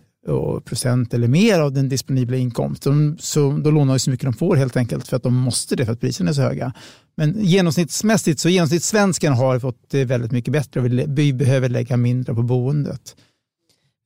procent 0.65 1.13
eller 1.13 1.27
mer 1.27 1.59
av 1.59 1.73
den 1.73 1.89
disponibla 1.89 2.37
inkomsten. 2.37 3.17
Så 3.19 3.51
då 3.51 3.71
lånar 3.71 3.93
de 3.93 3.99
så 3.99 4.09
mycket 4.11 4.25
de 4.25 4.33
får 4.33 4.55
helt 4.55 4.77
enkelt 4.77 5.07
för 5.07 5.17
att 5.17 5.23
de 5.23 5.33
måste 5.33 5.75
det 5.75 5.85
för 5.85 5.93
att 5.93 5.99
priserna 5.99 6.29
är 6.29 6.33
så 6.33 6.41
höga. 6.41 6.73
Men 7.17 7.35
genomsnittsmässigt 7.39 8.39
så 8.39 8.49
genomsnittssvensken 8.49 9.33
har 9.33 9.59
fått 9.59 9.89
det 9.89 10.05
väldigt 10.05 10.31
mycket 10.31 10.51
bättre 10.51 10.79
och 10.79 10.85
vi 11.17 11.33
behöver 11.33 11.69
lägga 11.69 11.97
mindre 11.97 12.35
på 12.35 12.41
boendet. 12.41 13.15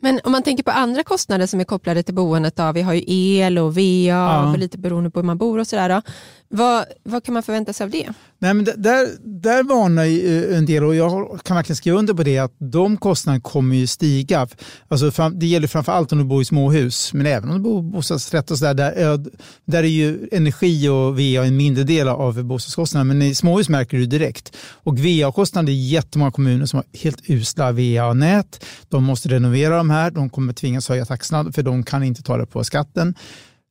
Men 0.02 0.20
om 0.24 0.32
man 0.32 0.44
tänker 0.44 0.64
på 0.64 0.72
andra 0.72 1.04
kostnader 1.04 1.48
som 1.48 1.60
är 1.60 1.64
kopplade 1.64 2.04
till 2.04 2.14
boendet, 2.14 2.56
då, 2.56 2.72
vi 2.72 2.82
har 2.82 2.94
ju 2.94 3.04
el 3.08 3.58
och 3.58 3.78
VA, 3.78 3.82
ja. 3.82 4.56
lite 4.58 4.78
beroende 4.78 5.12
på 5.12 5.20
hur 5.20 5.26
man 5.26 5.38
bor 5.38 5.60
och 5.60 5.68
sådär. 5.68 6.02
Vad, 6.48 6.86
vad 7.04 7.24
kan 7.24 7.34
man 7.34 7.44
förvänta 7.44 7.74
sig 7.74 7.84
av 7.84 7.90
det? 7.90 8.14
Nej, 8.42 8.54
men 8.54 8.66
där, 8.66 9.08
där 9.42 9.64
varnar 9.64 10.06
eh, 10.06 10.58
en 10.58 10.66
del 10.66 10.84
och 10.84 10.96
jag 10.96 11.40
kan 11.44 11.56
verkligen 11.56 11.76
skriva 11.76 11.98
under 11.98 12.14
på 12.14 12.24
det 12.24 12.38
att 12.38 12.56
de 12.58 12.98
kostnaderna 12.98 13.42
kommer 13.42 13.76
ju 13.76 13.88
stiga. 13.88 14.48
Alltså, 14.88 15.30
det 15.30 15.46
gäller 15.46 15.68
framför 15.68 15.92
allt 15.92 16.12
om 16.12 16.18
du 16.18 16.24
bor 16.24 16.42
i 16.42 16.46
småhus, 16.46 17.14
men 17.14 17.26
även 17.26 17.50
om 17.50 17.56
du 17.56 17.62
bor 17.64 17.80
i 17.80 17.92
bostadsrätt 17.92 18.52
och 18.52 18.58
så 18.58 18.66
där, 18.66 18.74
där, 18.74 19.26
där 19.66 19.84
är 19.84 19.88
ju 19.88 20.30
energi 20.32 20.90
och 20.90 21.20
VA 21.20 21.46
en 21.46 21.58
mindre 21.58 21.84
del 21.84 22.08
av 22.08 22.44
bostadskostnaderna. 22.44 23.14
Men 23.14 23.22
i 23.22 23.36
småhus 23.36 23.70
märker 23.70 23.98
du 23.98 24.06
direkt. 24.06 24.56
Och 24.72 25.00
VA-kostnader 25.00 25.74
är 25.74 25.78
jättemånga 25.78 26.32
kommuner 26.32 26.66
som 26.66 26.78
har 26.78 27.00
helt 27.00 27.30
usla 27.30 27.72
VA-nät. 27.72 28.66
De 28.90 29.04
måste 29.04 29.30
renovera 29.30 29.78
de 29.78 29.90
här. 29.90 30.12
De 30.12 30.30
kommer 30.30 30.54
tvingas 30.54 30.90
höja 30.90 31.06
taxorna 31.06 31.52
för 31.52 31.64
de 31.64 31.84
kan 31.84 32.04
inte 32.04 32.24
ta 32.24 32.38
det 32.38 32.46
på 32.46 32.64
skatten. 32.64 33.16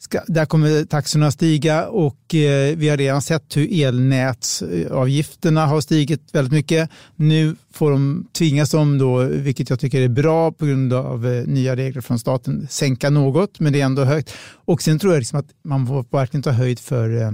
Ska, 0.00 0.20
där 0.26 0.46
kommer 0.46 0.84
taxorna 0.84 1.30
stiga 1.30 1.88
och 1.88 2.34
eh, 2.34 2.76
vi 2.76 2.88
har 2.88 2.96
redan 2.96 3.22
sett 3.22 3.56
hur 3.56 3.82
elnätsavgifterna 3.84 5.66
har 5.66 5.80
stigit 5.80 6.34
väldigt 6.34 6.52
mycket. 6.52 6.90
Nu 7.16 7.56
får 7.72 7.90
de, 7.90 8.28
tvingas 8.32 8.70
de 8.70 8.98
då, 8.98 9.18
vilket 9.22 9.70
jag 9.70 9.80
tycker 9.80 10.00
är 10.00 10.08
bra 10.08 10.52
på 10.52 10.66
grund 10.66 10.92
av 10.92 11.26
eh, 11.26 11.46
nya 11.46 11.76
regler 11.76 12.00
från 12.00 12.18
staten, 12.18 12.66
sänka 12.70 13.10
något, 13.10 13.60
men 13.60 13.72
det 13.72 13.80
är 13.80 13.84
ändå 13.84 14.04
högt. 14.04 14.32
Och 14.64 14.82
sen 14.82 14.98
tror 14.98 15.12
jag 15.12 15.20
liksom 15.20 15.38
att 15.38 15.48
man 15.64 15.86
får 15.86 16.04
verkligen 16.10 16.42
ta 16.42 16.50
höjd 16.50 16.78
för 16.78 17.22
eh, 17.22 17.32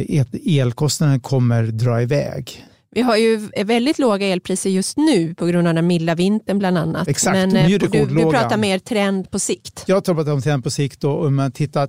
eh 0.00 0.26
elkostnaden 0.44 1.20
kommer 1.20 1.62
dra 1.62 2.02
iväg. 2.02 2.64
Vi 2.90 3.02
har 3.02 3.16
ju 3.16 3.48
väldigt 3.64 3.98
låga 3.98 4.26
elpriser 4.26 4.70
just 4.70 4.96
nu 4.96 5.34
på 5.34 5.46
grund 5.46 5.68
av 5.68 5.74
den 5.74 5.86
milda 5.86 6.14
vintern 6.14 6.58
bland 6.58 6.78
annat. 6.78 7.08
Exakt, 7.08 7.34
Men 7.36 7.56
eh, 7.56 7.66
du, 7.66 7.78
du 7.78 8.30
pratar 8.30 8.56
mer 8.56 8.78
trend 8.78 9.30
på 9.30 9.38
sikt. 9.38 9.84
Jag 9.86 10.04
pratar 10.04 10.32
om 10.32 10.42
trend 10.42 10.64
på 10.64 10.70
sikt 10.70 11.04
och 11.04 11.26
om 11.26 11.34
man 11.34 11.52
tittar, 11.52 11.86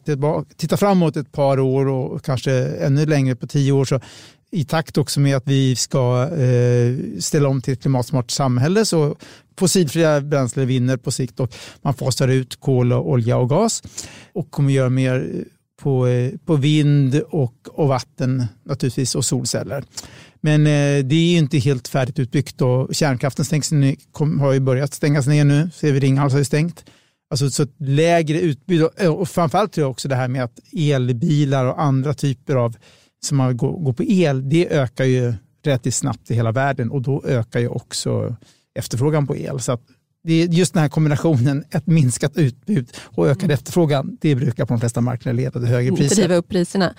tittar 0.56 0.78
framåt 0.78 1.18
ett 1.18 1.32
par 1.32 1.60
år 1.60 1.88
och 1.88 2.26
kanske 2.26 2.52
ännu 2.68 3.06
längre 3.06 3.36
på 3.36 3.48
tio 3.48 3.72
år 3.72 3.86
så 3.86 4.00
i 4.52 4.66
takt 4.66 4.98
också 4.98 5.20
med 5.20 5.38
att 5.38 5.48
vi 5.48 5.76
ska 5.76 6.30
eh, 6.38 6.96
ställa 7.20 7.50
om 7.50 7.62
till 7.62 7.74
ett 7.74 7.82
klimatsmart 7.82 8.32
samhälle 8.32 8.86
så 8.86 9.16
fossilfria 9.60 10.22
bränslen 10.22 10.68
vinner 10.68 10.98
på 10.98 11.12
sikt 11.12 11.40
och 11.40 11.56
man 11.82 11.94
fasar 11.94 12.28
ut 12.28 12.60
kol, 12.60 12.94
och 12.94 13.10
olja 13.10 13.38
och 13.38 13.50
gas 13.50 13.84
och 14.34 14.52
kommer 14.52 14.74
göra 14.74 14.90
mer 14.90 15.46
på, 15.82 16.08
eh, 16.08 16.32
på 16.46 16.56
vind 16.56 17.22
och, 17.30 17.54
och 17.72 17.88
vatten 17.88 18.46
naturligtvis 18.64 19.16
och 19.16 19.26
solceller. 19.26 19.84
Men 20.42 20.68
eh, 20.68 21.06
det 21.06 21.16
är 21.16 21.38
inte 21.38 21.58
helt 21.58 21.88
färdigt 21.88 22.20
utbyggt 22.20 22.62
och 22.62 22.96
kärnkraften 22.96 23.46
stängs 23.46 23.72
kom, 24.12 24.40
har 24.40 24.54
ju 24.54 24.60
börjat 24.60 24.94
stängas 24.94 25.28
ner 25.28 25.46
nu. 25.46 25.70
Ser 25.74 25.92
vi 25.92 26.00
Ringhals 26.00 26.34
har 26.34 26.40
ju 26.40 26.46
stängt. 26.46 26.86
Alltså 27.30 27.50
så 27.50 27.64
ett 27.64 27.76
lägre 27.78 28.42
utbud 28.42 28.88
eh, 28.98 29.14
och, 29.14 29.30
framförallt 29.30 29.72
tror 29.72 29.84
jag 29.84 29.92
också 29.92 30.08
det 30.08 30.16
här 30.16 30.28
med 30.28 30.44
att 30.44 30.60
elbilar 30.74 31.66
och 31.66 31.82
andra 31.82 32.14
typer 32.14 32.56
av 32.56 32.76
som 33.22 33.58
går, 33.58 33.84
går 33.84 33.94
på 33.94 34.04
el, 34.04 34.50
det 34.50 34.70
ökar 34.70 35.06
ju 35.06 35.34
relativt 35.64 35.96
snabbt 35.96 36.32
i 36.32 36.34
hela 36.34 36.52
världen 36.52 36.92
och 36.92 37.02
då 37.02 37.24
ökar 37.26 37.60
ju 37.60 37.68
också 37.68 38.36
efterfrågan 38.80 39.28
på 39.28 39.36
el. 39.38 39.60
Så 39.60 39.72
det 40.24 40.34
är 40.44 40.48
just 40.48 40.74
den 40.74 40.82
här 40.82 40.90
kombinationen, 40.90 41.64
ett 41.72 41.88
minskat 41.88 42.38
utbud 42.38 42.90
och 43.04 43.28
ökad 43.28 43.44
mm. 43.44 43.54
efterfrågan, 43.54 44.18
det 44.22 44.36
brukar 44.36 44.66
på 44.66 44.74
de 44.74 44.80
flesta 44.80 45.02
marknader 45.02 45.38
leda 45.38 45.52
till 45.52 45.70
högre 45.70 45.96
priser. 45.96 46.16
Driva 46.16 46.36
upp 46.36 46.48
priserna. 46.50 46.94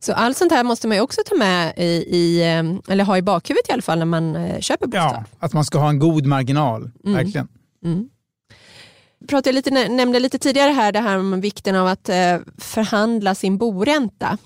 Så 0.00 0.12
allt 0.12 0.36
sånt 0.36 0.52
här 0.52 0.64
måste 0.64 0.88
man 0.88 1.00
också 1.00 1.20
ta 1.26 1.34
med 1.34 1.72
i, 1.76 1.84
i 2.16 2.40
eh, 2.40 2.92
eller 2.92 3.04
ha 3.04 3.18
i 3.18 3.22
bakhuvudet 3.22 3.68
i 3.68 3.72
alla 3.72 3.82
fall 3.82 3.98
när 3.98 4.06
man 4.06 4.36
eh, 4.36 4.60
köper 4.60 4.86
bostad. 4.86 5.02
Ja, 5.02 5.24
att 5.38 5.52
man 5.52 5.64
ska 5.64 5.78
ha 5.78 5.88
en 5.88 5.98
god 5.98 6.26
marginal, 6.26 6.90
mm. 7.04 7.16
verkligen. 7.16 7.48
Mm. 7.84 8.08
Pratade 9.28 9.52
lite, 9.52 9.88
nämnde 9.88 10.20
lite 10.20 10.38
tidigare 10.38 10.72
här 10.72 10.92
det 10.92 11.00
här 11.00 11.18
om 11.18 11.40
vikten 11.40 11.76
av 11.76 11.86
att 11.86 12.08
eh, 12.08 12.38
förhandla 12.58 13.34
sin 13.34 13.58
boränta. 13.58 14.38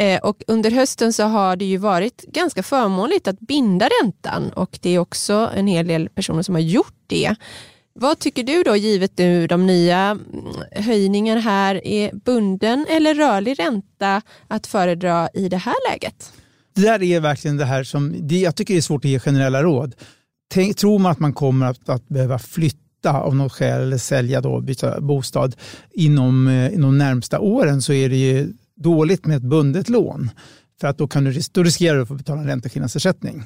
Eh, 0.00 0.20
och 0.20 0.42
under 0.46 0.70
hösten 0.70 1.12
så 1.12 1.22
har 1.22 1.56
det 1.56 1.64
ju 1.64 1.76
varit 1.76 2.22
ganska 2.22 2.62
förmånligt 2.62 3.28
att 3.28 3.40
binda 3.40 3.88
räntan 4.02 4.50
och 4.50 4.78
det 4.82 4.90
är 4.90 4.98
också 4.98 5.50
en 5.56 5.66
hel 5.66 5.86
del 5.86 6.08
personer 6.08 6.42
som 6.42 6.54
har 6.54 6.62
gjort 6.62 6.94
det. 7.06 7.34
Vad 7.94 8.18
tycker 8.18 8.42
du 8.42 8.62
då, 8.62 8.76
givet 8.76 9.18
nu 9.18 9.46
de 9.46 9.66
nya 9.66 9.98
mm, 9.98 10.24
höjningarna 10.72 11.40
här, 11.40 11.86
är 11.86 12.14
bunden 12.14 12.86
eller 12.90 13.14
rörlig 13.14 13.58
ränta 13.58 14.22
att 14.48 14.66
föredra 14.66 15.28
i 15.34 15.48
det 15.48 15.56
här 15.56 15.90
läget? 15.90 16.32
Det 16.74 16.82
där 16.82 17.02
är 17.02 17.20
verkligen 17.20 17.56
det 17.56 17.64
här 17.64 17.84
som, 17.84 18.28
det, 18.28 18.38
jag 18.38 18.56
tycker 18.56 18.74
det 18.74 18.80
är 18.80 18.82
svårt 18.82 19.04
att 19.04 19.10
ge 19.10 19.18
generella 19.18 19.62
råd. 19.62 19.94
Tänk, 20.52 20.76
tror 20.76 20.98
man 20.98 21.12
att 21.12 21.18
man 21.18 21.32
kommer 21.32 21.66
att, 21.66 21.88
att 21.88 22.08
behöva 22.08 22.38
flytta 22.38 23.12
av 23.12 23.36
något 23.36 23.52
skäl 23.52 23.82
eller 23.82 23.98
sälja 23.98 24.40
då, 24.40 24.60
byta 24.60 25.00
bostad 25.00 25.56
inom, 25.92 26.48
eh, 26.48 26.74
inom 26.74 26.98
närmsta 26.98 27.40
åren 27.40 27.82
så 27.82 27.92
är 27.92 28.08
det 28.08 28.16
ju 28.16 28.52
dåligt 28.82 29.26
med 29.26 29.36
ett 29.36 29.42
bundet 29.42 29.88
lån. 29.88 30.30
För 30.80 30.88
att 30.88 30.98
då, 30.98 31.08
kan 31.08 31.24
du, 31.24 31.40
då 31.52 31.62
riskerar 31.62 31.96
du 31.96 32.02
att 32.02 32.08
få 32.08 32.14
betala 32.14 32.40
en 32.40 32.46
ränteskillnadsersättning. 32.46 33.44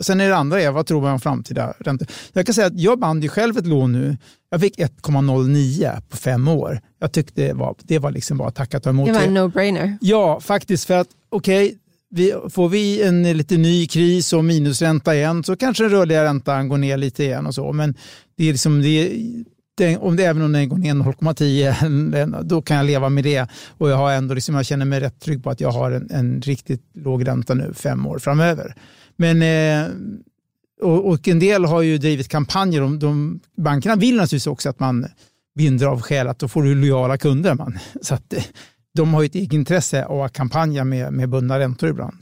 Sen 0.00 0.20
är 0.20 0.28
det 0.28 0.36
andra 0.36 0.60
är, 0.60 0.70
vad 0.70 0.86
tror 0.86 1.02
man 1.02 1.12
om 1.12 1.20
framtida 1.20 1.74
räntor? 1.78 2.08
Jag 2.32 2.46
kan 2.46 2.54
säga 2.54 2.66
att 2.66 2.80
jag 2.80 2.98
band 2.98 3.22
ju 3.22 3.28
själv 3.28 3.58
ett 3.58 3.66
lån 3.66 3.92
nu. 3.92 4.16
Jag 4.50 4.60
fick 4.60 4.78
1,09 4.78 6.00
på 6.08 6.16
fem 6.16 6.48
år. 6.48 6.80
Jag 6.98 7.12
tyckte 7.12 7.46
det 7.46 7.52
var, 7.52 7.74
det 7.82 7.98
var 7.98 8.10
liksom 8.10 8.38
bara 8.38 8.50
tacka 8.50 8.80
ta 8.80 8.90
emot. 8.90 9.06
Det 9.06 9.12
var 9.12 9.20
en 9.20 9.36
no-brainer. 9.36 9.98
Ja, 10.00 10.40
faktiskt. 10.40 10.84
För 10.84 10.94
att 10.94 11.08
okej, 11.28 11.66
okay, 11.66 12.50
får 12.50 12.68
vi 12.68 13.02
en 13.02 13.36
lite 13.36 13.56
ny 13.56 13.86
kris 13.86 14.32
och 14.32 14.44
minusränta 14.44 15.14
igen 15.14 15.44
så 15.44 15.56
kanske 15.56 15.84
den 15.84 15.90
rörliga 15.90 16.24
räntan 16.24 16.68
går 16.68 16.78
ner 16.78 16.96
lite 16.96 17.24
igen 17.24 17.46
och 17.46 17.54
så. 17.54 17.72
Men 17.72 17.94
det 18.36 18.44
är 18.48 18.52
liksom, 18.52 18.82
det 18.82 18.88
är, 18.88 19.44
den, 19.76 19.98
om 19.98 20.16
det, 20.16 20.24
även 20.24 20.42
om 20.42 20.52
den 20.52 20.68
går 20.68 20.78
ner 20.78 20.94
0,10 20.94 22.42
då 22.42 22.62
kan 22.62 22.76
jag 22.76 22.86
leva 22.86 23.08
med 23.08 23.24
det. 23.24 23.48
Och 23.68 23.90
jag, 23.90 23.96
har 23.96 24.12
ändå 24.12 24.34
liksom, 24.34 24.54
jag 24.54 24.66
känner 24.66 24.84
mig 24.86 25.00
rätt 25.00 25.20
trygg 25.20 25.44
på 25.44 25.50
att 25.50 25.60
jag 25.60 25.70
har 25.70 25.90
en, 25.90 26.10
en 26.10 26.40
riktigt 26.40 26.82
låg 26.94 27.28
ränta 27.28 27.54
nu 27.54 27.74
fem 27.74 28.06
år 28.06 28.18
framöver. 28.18 28.74
Men, 29.16 29.42
eh, 29.42 29.90
och, 30.82 31.08
och, 31.08 31.28
en 31.28 31.38
del 31.38 31.64
har 31.64 31.82
ju 31.82 31.98
drivit 31.98 32.28
kampanjer. 32.28 32.80
De, 32.80 32.98
de, 32.98 33.40
bankerna 33.56 33.96
vill 33.96 34.16
naturligtvis 34.16 34.46
också 34.46 34.68
att 34.68 34.80
man 34.80 35.06
vinner 35.54 35.86
av 35.86 36.02
skäl 36.02 36.28
att 36.28 36.38
då 36.38 36.48
får 36.48 36.62
du 36.62 36.74
lojala 36.74 37.18
kunder. 37.18 37.54
Man. 37.54 37.78
Så 38.02 38.14
att, 38.14 38.34
de 38.94 39.14
har 39.14 39.22
ju 39.22 39.26
ett 39.26 39.34
egenintresse 39.34 40.04
av 40.04 40.22
att 40.22 40.32
kampanja 40.32 40.84
med, 40.84 41.12
med 41.12 41.28
bundna 41.28 41.58
räntor 41.58 41.88
ibland. 41.88 42.16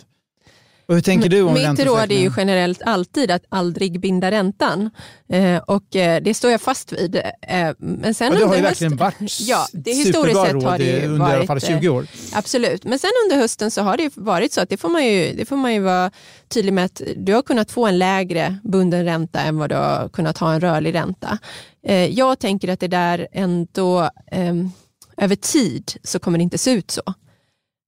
Och 0.87 0.94
hur 0.94 1.03
tänker 1.03 1.29
du 1.29 1.42
om 1.42 1.55
Mitt 1.55 1.85
råd 1.85 2.12
är 2.12 2.20
ju 2.20 2.31
generellt 2.37 2.83
alltid 2.83 3.31
att 3.31 3.44
aldrig 3.49 4.01
binda 4.01 4.31
räntan. 4.31 4.90
Eh, 5.29 5.57
och 5.57 5.97
eh, 5.97 6.23
det 6.23 6.35
står 6.35 6.51
jag 6.51 6.61
fast 6.61 6.92
vid. 6.92 7.16
Eh, 7.16 7.70
men 7.79 8.14
sen 8.14 8.33
och 8.33 8.38
det 8.38 8.44
har 8.44 8.57
ju 8.57 8.62
verkligen 8.62 8.97
varit 8.97 9.40
ja, 9.40 9.66
det 9.73 9.92
historiskt 9.92 10.40
sett 10.40 10.62
har 10.62 10.79
det 10.79 10.85
ju 10.85 11.07
under 11.07 11.18
varit, 11.18 11.35
i 11.35 11.37
alla 11.37 11.47
fall 11.47 11.61
20 11.61 11.88
år. 11.88 12.03
Eh, 12.03 12.38
absolut, 12.38 12.85
men 12.85 12.99
sen 12.99 13.11
under 13.25 13.37
hösten 13.37 13.70
så 13.70 13.83
har 13.83 13.97
det 13.97 14.12
varit 14.16 14.53
så 14.53 14.61
att 14.61 14.68
det 14.68 14.77
får 14.77 14.88
man 14.88 15.07
ju, 15.07 15.33
det 15.33 15.44
får 15.44 15.57
man 15.57 15.75
ju 15.75 15.81
vara 15.81 16.11
tydlig 16.49 16.73
med 16.73 16.85
att 16.85 17.03
du 17.16 17.33
har 17.35 17.42
kunnat 17.42 17.70
få 17.70 17.87
en 17.87 17.99
lägre 17.99 18.59
bunden 18.62 19.05
ränta 19.05 19.40
än 19.40 19.59
vad 19.59 19.70
du 19.70 19.77
har 19.77 20.09
kunnat 20.09 20.38
ha 20.38 20.53
en 20.53 20.61
rörlig 20.61 20.94
ränta. 20.94 21.38
Eh, 21.87 22.07
jag 22.07 22.38
tänker 22.38 22.68
att 22.68 22.81
det 22.81 22.88
där 22.88 23.29
ändå 23.33 24.11
ehm, 24.33 24.70
över 25.16 25.37
tid 25.37 25.92
så 26.03 26.18
kommer 26.18 26.38
det 26.38 26.44
inte 26.44 26.59
se 26.59 26.70
ut 26.70 26.90
så. 26.90 27.03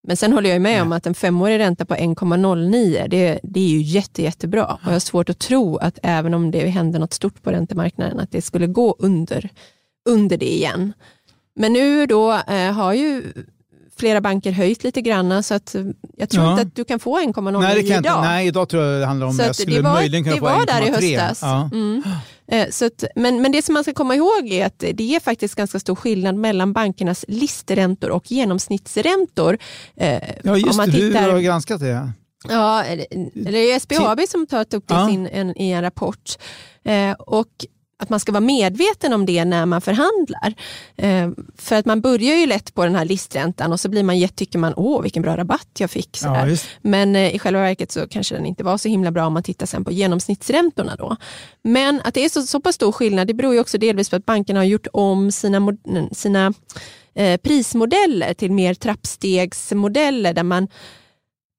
Men 0.06 0.16
sen 0.16 0.32
håller 0.32 0.50
jag 0.50 0.62
med 0.62 0.72
Nej. 0.72 0.82
om 0.82 0.92
att 0.92 1.06
en 1.06 1.14
femårig 1.14 1.58
ränta 1.58 1.84
på 1.84 1.94
1,09 1.94 3.08
det, 3.08 3.40
det 3.42 3.60
är 3.60 3.68
ju 3.68 3.80
jätte, 3.80 4.22
jättebra. 4.22 4.64
Och 4.64 4.80
jag 4.84 4.92
har 4.92 4.98
svårt 4.98 5.28
att 5.28 5.38
tro 5.38 5.76
att 5.76 5.98
även 6.02 6.34
om 6.34 6.50
det 6.50 6.68
händer 6.68 6.98
något 6.98 7.12
stort 7.12 7.42
på 7.42 7.50
räntemarknaden 7.50 8.20
att 8.20 8.30
det 8.30 8.42
skulle 8.42 8.66
gå 8.66 8.96
under, 8.98 9.50
under 10.08 10.36
det 10.36 10.54
igen. 10.54 10.92
Men 11.56 11.72
nu 11.72 12.06
då 12.06 12.32
eh, 12.32 12.72
har 12.72 12.92
ju 12.92 13.22
flera 13.98 14.20
banker 14.20 14.52
höjt 14.52 14.84
lite 14.84 15.00
grann 15.00 15.42
så 15.42 15.54
att 15.54 15.76
jag 16.16 16.30
tror 16.30 16.44
ja. 16.44 16.50
inte 16.50 16.62
att 16.62 16.74
du 16.74 16.84
kan 16.84 16.98
få 16.98 17.18
1,09 17.18 17.60
nej, 17.60 17.78
idag. 17.78 17.96
Inte, 17.96 18.20
nej, 18.20 18.46
idag 18.46 18.68
tror 18.68 18.84
jag 18.84 19.00
det 19.00 19.06
handlar 19.06 19.26
om 19.26 19.32
så 19.32 19.42
jag 19.42 19.56
skulle 19.56 19.76
det 19.76 19.82
var, 19.82 19.94
möjligen 19.94 20.24
kunna 20.24 20.34
det 20.34 20.40
få 20.40 20.46
1,3. 20.46 20.52
Det 20.52 20.72
var 20.72 20.80
där 20.80 21.02
i 21.02 21.14
höstas. 21.14 21.38
Ja. 21.42 21.70
Mm. 21.72 22.02
Eh, 22.48 22.68
så 22.70 22.86
att, 22.86 23.04
men, 23.16 23.42
men 23.42 23.52
det 23.52 23.62
som 23.62 23.74
man 23.74 23.84
ska 23.84 23.94
komma 23.94 24.14
ihåg 24.14 24.48
är 24.48 24.66
att 24.66 24.78
det 24.78 25.16
är 25.16 25.20
faktiskt 25.20 25.54
ganska 25.54 25.78
stor 25.78 25.94
skillnad 25.94 26.34
mellan 26.34 26.72
bankernas 26.72 27.24
listräntor 27.28 28.10
och 28.10 28.30
genomsnittsräntor. 28.32 29.58
Eh, 29.96 30.20
ja, 30.44 30.56
just 30.56 30.70
om 30.70 30.76
man 30.76 30.90
det, 30.90 30.96
tittar, 30.96 31.26
du 31.26 31.32
har 31.32 31.40
granskat 31.40 31.80
det. 31.80 32.12
Ja, 32.48 32.84
det 33.34 33.72
är 33.72 33.80
SBAB 33.80 34.20
som 34.28 34.46
tagit 34.46 34.74
upp 34.74 34.88
det 34.88 34.94
ja. 34.94 35.08
sin, 35.08 35.26
en, 35.26 35.60
i 35.60 35.70
en 35.70 35.82
rapport. 35.82 36.38
Eh, 36.84 37.12
och 37.12 37.66
att 37.98 38.08
man 38.08 38.20
ska 38.20 38.32
vara 38.32 38.40
medveten 38.40 39.12
om 39.12 39.26
det 39.26 39.44
när 39.44 39.66
man 39.66 39.80
förhandlar. 39.80 40.54
Eh, 40.96 41.30
för 41.56 41.76
att 41.76 41.86
man 41.86 42.00
börjar 42.00 42.36
ju 42.36 42.46
lätt 42.46 42.74
på 42.74 42.84
den 42.84 42.94
här 42.94 43.04
listräntan 43.04 43.72
och 43.72 43.80
så 43.80 43.88
blir 43.88 44.02
man, 44.02 44.28
tycker 44.28 44.58
man, 44.58 44.74
åh 44.76 45.02
vilken 45.02 45.22
bra 45.22 45.36
rabatt 45.36 45.68
jag 45.78 45.90
fick. 45.90 46.18
Ja, 46.22 46.46
Men 46.80 47.16
eh, 47.16 47.34
i 47.34 47.38
själva 47.38 47.60
verket 47.60 47.92
så 47.92 48.08
kanske 48.08 48.34
den 48.34 48.46
inte 48.46 48.64
var 48.64 48.78
så 48.78 48.88
himla 48.88 49.10
bra 49.10 49.26
om 49.26 49.32
man 49.32 49.42
tittar 49.42 49.66
sen 49.66 49.84
på 49.84 49.92
genomsnittsräntorna. 49.92 50.96
Då. 50.96 51.16
Men 51.62 52.00
att 52.04 52.14
det 52.14 52.24
är 52.24 52.28
så, 52.28 52.42
så 52.42 52.60
pass 52.60 52.74
stor 52.74 52.92
skillnad, 52.92 53.26
det 53.26 53.34
beror 53.34 53.54
ju 53.54 53.60
också 53.60 53.78
delvis 53.78 54.10
på 54.10 54.16
att 54.16 54.26
bankerna 54.26 54.60
har 54.60 54.64
gjort 54.64 54.86
om 54.92 55.32
sina, 55.32 55.76
sina 56.12 56.52
eh, 57.14 57.40
prismodeller 57.40 58.34
till 58.34 58.52
mer 58.52 58.74
trappstegsmodeller 58.74 60.32
där 60.32 60.42
man 60.42 60.68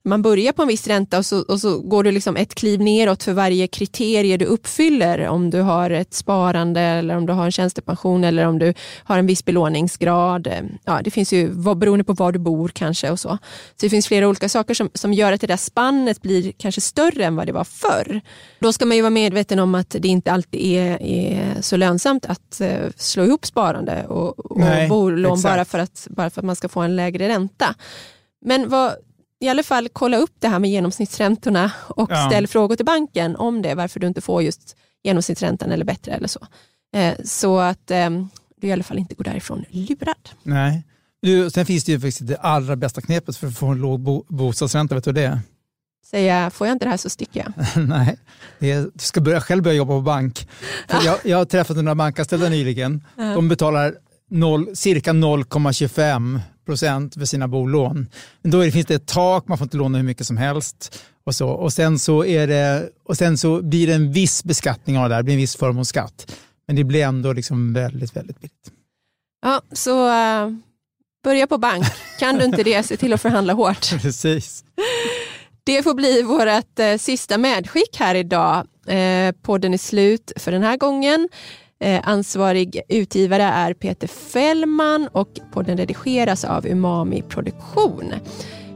man 0.08 0.22
börjar 0.22 0.54
på 0.54 0.62
en 0.62 0.67
viss 0.67 0.88
ränta 0.88 1.17
och 1.17 1.26
så, 1.26 1.41
och 1.41 1.62
så 1.62 1.80
går 1.80 2.04
du 2.04 2.12
liksom 2.12 2.36
ett 2.36 2.56
kliv 2.56 2.82
neråt 2.82 3.24
för 3.24 3.34
varje 3.34 3.67
kriterie 3.67 4.38
du 4.38 4.46
uppfyller. 4.46 5.28
Om 5.28 5.50
du 5.50 5.62
har 5.62 5.89
ett 5.89 6.13
sparande 6.13 6.82
eller 6.82 7.17
om 7.17 7.26
du 7.26 7.34
har 7.34 7.46
en 7.46 7.52
tjänstepension 7.52 8.24
eller 8.24 8.46
om 8.46 8.60
du 8.60 8.74
har 9.04 9.17
en 9.20 9.28
viss 9.28 9.46
belåningsgrad. 9.46 10.48
Ja, 10.86 11.02
det 11.04 11.12
finns 11.12 11.34
ju 11.34 11.50
beroende 11.76 12.04
på 12.04 12.13
var 12.13 12.32
du 12.32 12.39
bor 12.39 12.67
kanske 12.67 13.12
och 13.12 13.20
så. 13.20 13.30
Så 13.76 13.86
det 13.86 13.89
finns 13.89 14.08
flera 14.08 14.28
olika 14.28 14.50
saker 14.50 14.74
som, 14.74 14.89
som 14.93 15.13
gör 15.13 15.32
att 15.32 15.41
det 15.41 15.48
där 15.48 15.58
spannet 15.58 16.22
blir 16.22 16.52
kanske 16.58 16.82
större 16.82 17.26
än 17.26 17.36
vad 17.36 17.46
det 17.48 17.54
var 17.54 17.63
förr. 17.63 18.22
Då 18.60 18.74
ska 18.74 18.86
man 18.86 18.98
ju 18.98 19.02
vara 19.02 19.10
medveten 19.10 19.60
om 19.60 19.76
att 19.76 19.96
det 20.00 20.08
inte 20.08 20.32
alltid 20.32 20.62
är, 20.62 21.02
är 21.02 21.62
så 21.62 21.78
lönsamt 21.78 22.26
att 22.26 22.62
uh, 22.62 22.89
slå 22.96 23.24
ihop 23.24 23.46
sparande 23.46 24.06
och, 24.08 24.39
och 24.39 24.60
Nej, 24.60 24.89
bolån 24.89 25.41
bara 25.41 25.65
för, 25.65 25.80
att, 25.80 26.08
bara 26.10 26.30
för 26.30 26.41
att 26.41 26.46
man 26.46 26.56
ska 26.56 26.70
få 26.70 26.80
en 26.80 26.96
lägre 26.96 27.28
ränta. 27.28 27.76
Men 28.41 28.70
vad, 28.70 28.93
i 29.39 29.50
alla 29.50 29.63
fall 29.63 29.89
kolla 29.93 30.17
upp 30.17 30.34
det 30.39 30.47
här 30.47 30.60
med 30.60 30.69
genomsnittsräntorna 30.69 31.71
och 31.88 32.12
ja. 32.12 32.30
ställ 32.30 32.47
frågor 32.47 32.76
till 32.76 32.86
banken 32.86 33.36
om 33.36 33.62
det, 33.62 33.76
varför 33.76 34.00
du 34.00 34.08
inte 34.08 34.21
får 34.21 34.43
just 34.43 34.76
genomsnittsräntan 35.04 35.71
eller 35.71 35.86
bättre 35.86 36.12
eller 36.12 36.28
så. 36.28 36.47
Eh, 36.95 37.13
så 37.23 37.60
att 37.60 37.91
eh, 37.91 38.10
du 38.62 38.67
i 38.67 38.71
alla 38.71 38.84
fall 38.84 38.97
inte 38.97 39.15
går 39.15 39.23
därifrån 39.23 39.65
lurad. 39.69 40.30
Nej. 40.43 40.84
Du, 41.21 41.50
sen 41.50 41.65
finns 41.65 41.84
det 41.84 41.91
ju 41.91 42.00
faktiskt 42.00 42.28
det 42.28 42.38
allra 42.38 42.76
bästa 42.76 43.02
knepet 43.02 43.38
för 43.38 43.47
att 43.47 43.58
få 43.58 43.67
en 43.67 43.78
låg 43.78 44.00
bo 44.00 44.26
bostadsränta, 44.28 44.95
vet 44.95 45.04
du 45.04 45.12
det 45.12 45.23
är? 45.23 45.39
Säga, 46.06 46.50
får 46.50 46.67
jag 46.67 46.76
inte 46.76 46.86
det 46.86 46.89
här 46.89 46.97
så 46.97 47.10
sticker 47.10 47.39
jag. 47.39 47.88
Nej, 47.88 48.17
du 48.60 48.91
ska 49.00 49.21
börja, 49.21 49.41
själv 49.41 49.63
börja 49.63 49.78
jobba 49.78 49.93
på 49.93 50.02
bank. 50.02 50.47
jag, 50.88 51.17
jag 51.23 51.38
har 51.38 51.45
träffat 51.45 51.78
några 51.78 51.95
bankanställda 51.95 52.50
nyligen. 52.50 53.04
De 53.15 53.47
betalar 53.50 53.95
0, 54.30 54.76
cirka 54.76 55.13
0,25 55.13 56.39
procent 56.67 57.13
för 57.13 57.25
sina 57.25 57.47
bolån. 57.47 58.08
Men 58.41 58.51
då 58.51 58.71
finns 58.71 58.86
det 58.86 58.95
ett 58.95 59.08
tak, 59.08 59.47
man 59.47 59.58
får 59.58 59.65
inte 59.65 59.77
låna 59.77 59.97
hur 59.97 60.06
mycket 60.06 60.27
som 60.27 60.38
helst. 60.38 60.99
Och, 61.23 61.36
så. 61.36 61.49
Och, 61.49 61.73
sen, 61.73 61.99
så 61.99 62.25
är 62.25 62.47
det, 62.47 62.89
och 63.03 63.17
sen 63.17 63.38
så 63.38 63.62
blir 63.62 63.88
det 63.88 63.93
en 63.93 64.12
viss 64.12 64.43
beskattning 64.43 64.97
av 64.97 65.10
det 65.10 65.15
här, 65.15 65.21
det 65.21 65.25
blir 65.25 65.34
en 65.34 65.39
viss 65.39 65.56
förmånsskatt. 65.56 66.36
Men 66.67 66.75
det 66.75 66.84
blir 66.84 67.03
ändå 67.03 67.34
liksom 67.34 67.73
väldigt, 67.73 68.15
väldigt 68.15 68.39
billigt. 68.39 68.71
Ja, 69.41 69.62
så 69.71 70.08
uh, 70.08 70.53
börja 71.23 71.47
på 71.47 71.58
bank. 71.58 71.86
Kan 72.19 72.36
du 72.36 72.45
inte 72.45 72.63
det, 72.63 72.84
se 72.84 72.97
till 72.97 73.13
att 73.13 73.21
förhandla 73.21 73.53
hårt. 73.53 73.89
Precis. 74.01 74.63
Det 75.63 75.84
får 75.84 75.93
bli 75.93 76.21
vårt 76.21 76.80
uh, 76.80 76.97
sista 76.97 77.38
medskick 77.38 77.97
här 77.97 78.15
idag. 78.15 78.67
Uh, 78.89 79.32
podden 79.41 79.73
är 79.73 79.77
slut 79.77 80.32
för 80.36 80.51
den 80.51 80.63
här 80.63 80.77
gången. 80.77 81.30
Eh, 81.80 82.02
ansvarig 82.04 82.82
utgivare 82.90 83.44
är 83.44 83.74
Peter 83.74 84.08
Fällman 84.08 85.10
och 85.12 85.28
podden 85.54 85.78
redigeras 85.78 86.46
av 86.46 86.68
Umami 86.68 87.22
Produktion. 87.22 88.13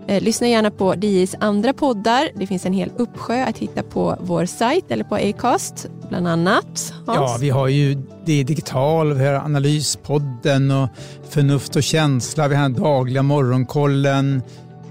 Eh, 0.08 0.24
lyssna 0.24 0.48
gärna 0.48 0.72
på 0.72 0.96
DIs 0.96 1.36
andra 1.40 1.74
poddar. 1.74 2.30
Det 2.36 2.48
finns 2.48 2.66
en 2.66 2.74
hel 2.74 2.92
uppsjö 2.98 3.46
att 3.46 3.58
hitta 3.58 3.84
på 3.84 4.18
vår 4.22 4.46
sajt 4.46 4.92
eller 4.92 5.04
på 5.04 5.16
Acast, 5.16 5.90
bland 6.10 6.28
annat. 6.28 6.94
Hans. 7.06 7.32
Ja, 7.32 7.38
vi 7.40 7.50
har 7.50 7.68
ju 7.68 7.96
det 8.26 8.44
digital, 8.44 9.14
vi 9.14 9.26
har 9.26 9.34
Analyspodden 9.34 10.72
och 10.72 10.90
Förnuft 11.30 11.76
och 11.76 11.84
känsla, 11.84 12.48
vi 12.48 12.56
har 12.56 12.64
den 12.64 12.74
dagliga 12.74 13.24
morgonkollen, 13.24 14.42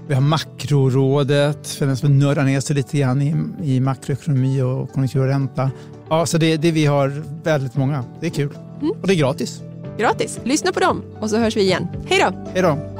vi 0.07 0.13
har 0.13 0.21
Makrorådet 0.21 1.67
för 1.67 1.85
den 1.85 1.97
som 1.97 2.19
nördar 2.19 2.43
ner 2.43 2.59
sig 2.59 2.75
lite 2.75 2.97
grann 2.97 3.21
i, 3.21 3.35
i 3.63 3.79
makroekonomi 3.79 4.61
och 4.61 4.91
konjunktur 4.91 5.21
och 5.21 5.27
ränta. 5.27 5.71
Ja, 6.11 6.25
så 6.25 6.37
det, 6.37 6.57
det, 6.57 6.71
vi 6.71 6.85
har 6.85 7.23
väldigt 7.43 7.75
många. 7.75 8.03
Det 8.19 8.25
är 8.25 8.29
kul. 8.29 8.57
Mm. 8.81 8.91
Och 9.01 9.07
det 9.07 9.13
är 9.13 9.17
gratis. 9.17 9.61
Gratis. 9.97 10.39
Lyssna 10.43 10.71
på 10.71 10.79
dem 10.79 11.03
och 11.19 11.29
så 11.29 11.37
hörs 11.37 11.57
vi 11.57 11.61
igen. 11.61 11.87
Hej 12.05 12.19
då! 12.19 12.51
Hej 12.53 12.61
då! 12.61 12.90